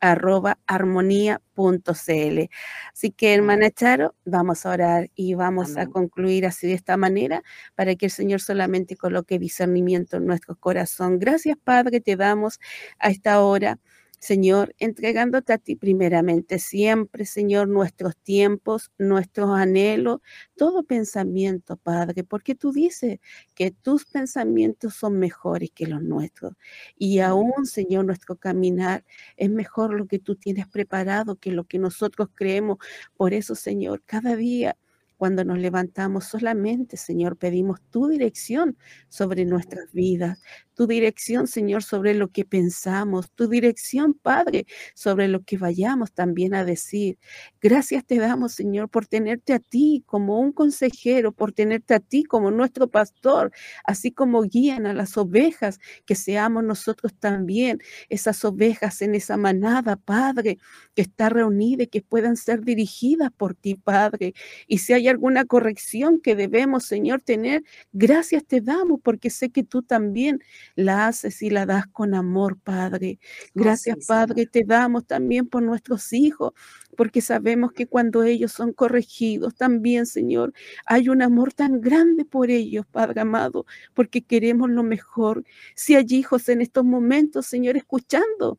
[0.00, 2.50] arroba armonía.cl.
[2.92, 7.42] Así que, hermana Charo, vamos a orar y vamos a concluir así de esta manera
[7.74, 11.18] para que el Señor solamente coloque discernimiento en nuestro corazón.
[11.18, 12.60] Gracias, Padre, te damos
[12.98, 13.78] a esta hora
[14.20, 20.20] Señor, entregándote a ti primeramente, siempre, Señor, nuestros tiempos, nuestros anhelos,
[20.56, 23.20] todo pensamiento, Padre, porque tú dices
[23.54, 26.54] que tus pensamientos son mejores que los nuestros.
[26.96, 29.04] Y aún, Señor, nuestro caminar
[29.36, 32.78] es mejor lo que tú tienes preparado que lo que nosotros creemos.
[33.16, 34.76] Por eso, Señor, cada día
[35.16, 40.38] cuando nos levantamos solamente, Señor, pedimos tu dirección sobre nuestras vidas,
[40.78, 44.64] tu dirección, Señor, sobre lo que pensamos, tu dirección, Padre,
[44.94, 47.18] sobre lo que vayamos también a decir.
[47.60, 52.22] Gracias te damos, Señor, por tenerte a ti como un consejero, por tenerte a ti
[52.22, 53.50] como nuestro pastor,
[53.82, 59.96] así como guían a las ovejas, que seamos nosotros también esas ovejas en esa manada,
[59.96, 60.58] Padre,
[60.94, 64.32] que está reunida y que puedan ser dirigidas por ti, Padre.
[64.68, 69.64] Y si hay alguna corrección que debemos, Señor, tener, gracias te damos, porque sé que
[69.64, 70.38] tú también
[70.74, 73.18] la haces y la das con amor, Padre.
[73.54, 76.52] Gracias, Padre, te damos también por nuestros hijos,
[76.96, 80.52] porque sabemos que cuando ellos son corregidos también, Señor,
[80.86, 85.44] hay un amor tan grande por ellos, Padre amado, porque queremos lo mejor.
[85.74, 88.58] Si hay hijos en estos momentos, Señor, escuchando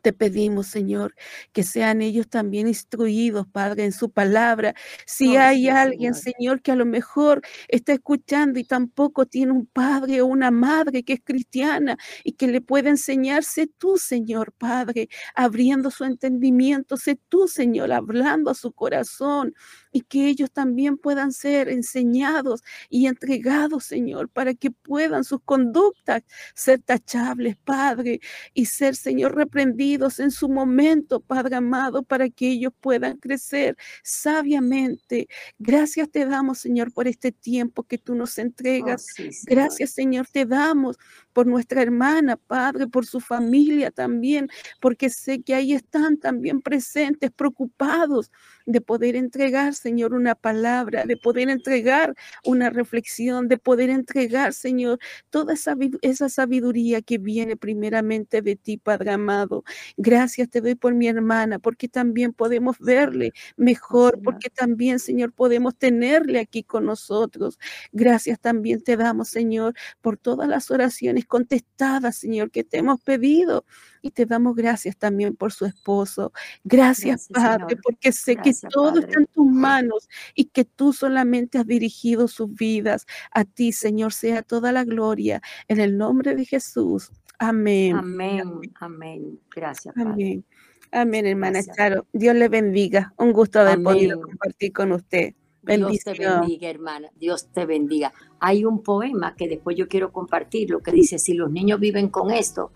[0.00, 1.14] te pedimos, Señor,
[1.52, 4.74] que sean ellos también instruidos, Padre, en su palabra.
[5.06, 6.62] Si hay alguien, Señor.
[6.62, 11.14] que a lo mejor está escuchando y tampoco tiene un padre o una madre que
[11.14, 17.48] es cristiana y que le pueda enseñarse tú, Señor, Padre, abriendo su entendimiento, sé tú,
[17.48, 19.54] Señor, hablando a su corazón
[19.92, 26.22] y que ellos también puedan ser enseñados y entregados, Señor, para que puedan sus conductas
[26.54, 28.20] ser tachables, Padre,
[28.54, 35.28] y ser, Señor, reprendidos en su momento, Padre amado, para que ellos puedan crecer sabiamente.
[35.58, 39.06] Gracias te damos, Señor, por este tiempo que tú nos oh, entregas.
[39.44, 40.98] Gracias, Señor, te damos
[41.32, 44.48] por nuestra hermana, Padre, por su familia también,
[44.80, 48.30] porque sé que ahí están también presentes, preocupados
[48.66, 52.14] de poder entregar, Señor, una palabra, de poder entregar
[52.44, 54.98] una reflexión, de poder entregar, Señor,
[55.30, 59.64] toda esa, esa sabiduría que viene primeramente de ti, Padre amado.
[59.96, 65.76] Gracias te doy por mi hermana, porque también podemos verle mejor, porque también, Señor, podemos
[65.76, 67.58] tenerle aquí con nosotros.
[67.92, 73.64] Gracias también te damos, Señor, por todas las oraciones contestadas, Señor, que te hemos pedido.
[74.02, 76.32] Y te damos gracias también por su esposo.
[76.64, 81.66] Gracias, Padre, porque sé que todo está en tus manos y que tú solamente has
[81.66, 83.06] dirigido sus vidas.
[83.30, 85.42] A ti, Señor, sea toda la gloria.
[85.68, 87.10] En el nombre de Jesús.
[87.38, 87.96] Amén.
[87.96, 88.60] Amén.
[88.80, 89.40] Amén.
[89.54, 89.94] Gracias.
[89.94, 90.10] Padre.
[90.10, 90.44] Amén.
[90.92, 92.06] Amén, hermana Charo.
[92.12, 93.12] Dios le bendiga.
[93.16, 95.34] Un gusto haber podido compartir con usted.
[95.62, 97.08] Dios te bendiga, hermana.
[97.16, 98.12] Dios te bendiga.
[98.38, 102.08] Hay un poema que después yo quiero compartir, lo que dice, si los niños viven
[102.08, 102.72] con esto,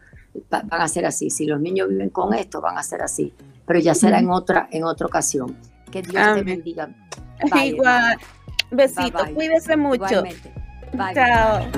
[0.50, 1.30] van a ser así.
[1.30, 3.32] Si los niños viven con esto, van a ser así.
[3.66, 5.56] Pero ya será en otra, en otra ocasión.
[5.90, 6.90] Que Dios te bendiga.
[7.64, 8.16] Igual.
[8.70, 9.28] Besitos.
[9.30, 10.24] Cuídese mucho.
[11.14, 11.70] Chao.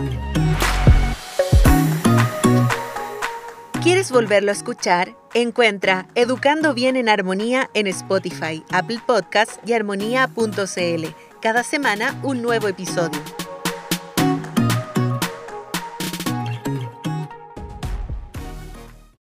[3.87, 5.15] ¿Quieres volverlo a escuchar?
[5.33, 11.07] Encuentra Educando Bien en Armonía en Spotify, Apple Podcasts y armonía.cl.
[11.41, 13.46] Cada semana un nuevo episodio.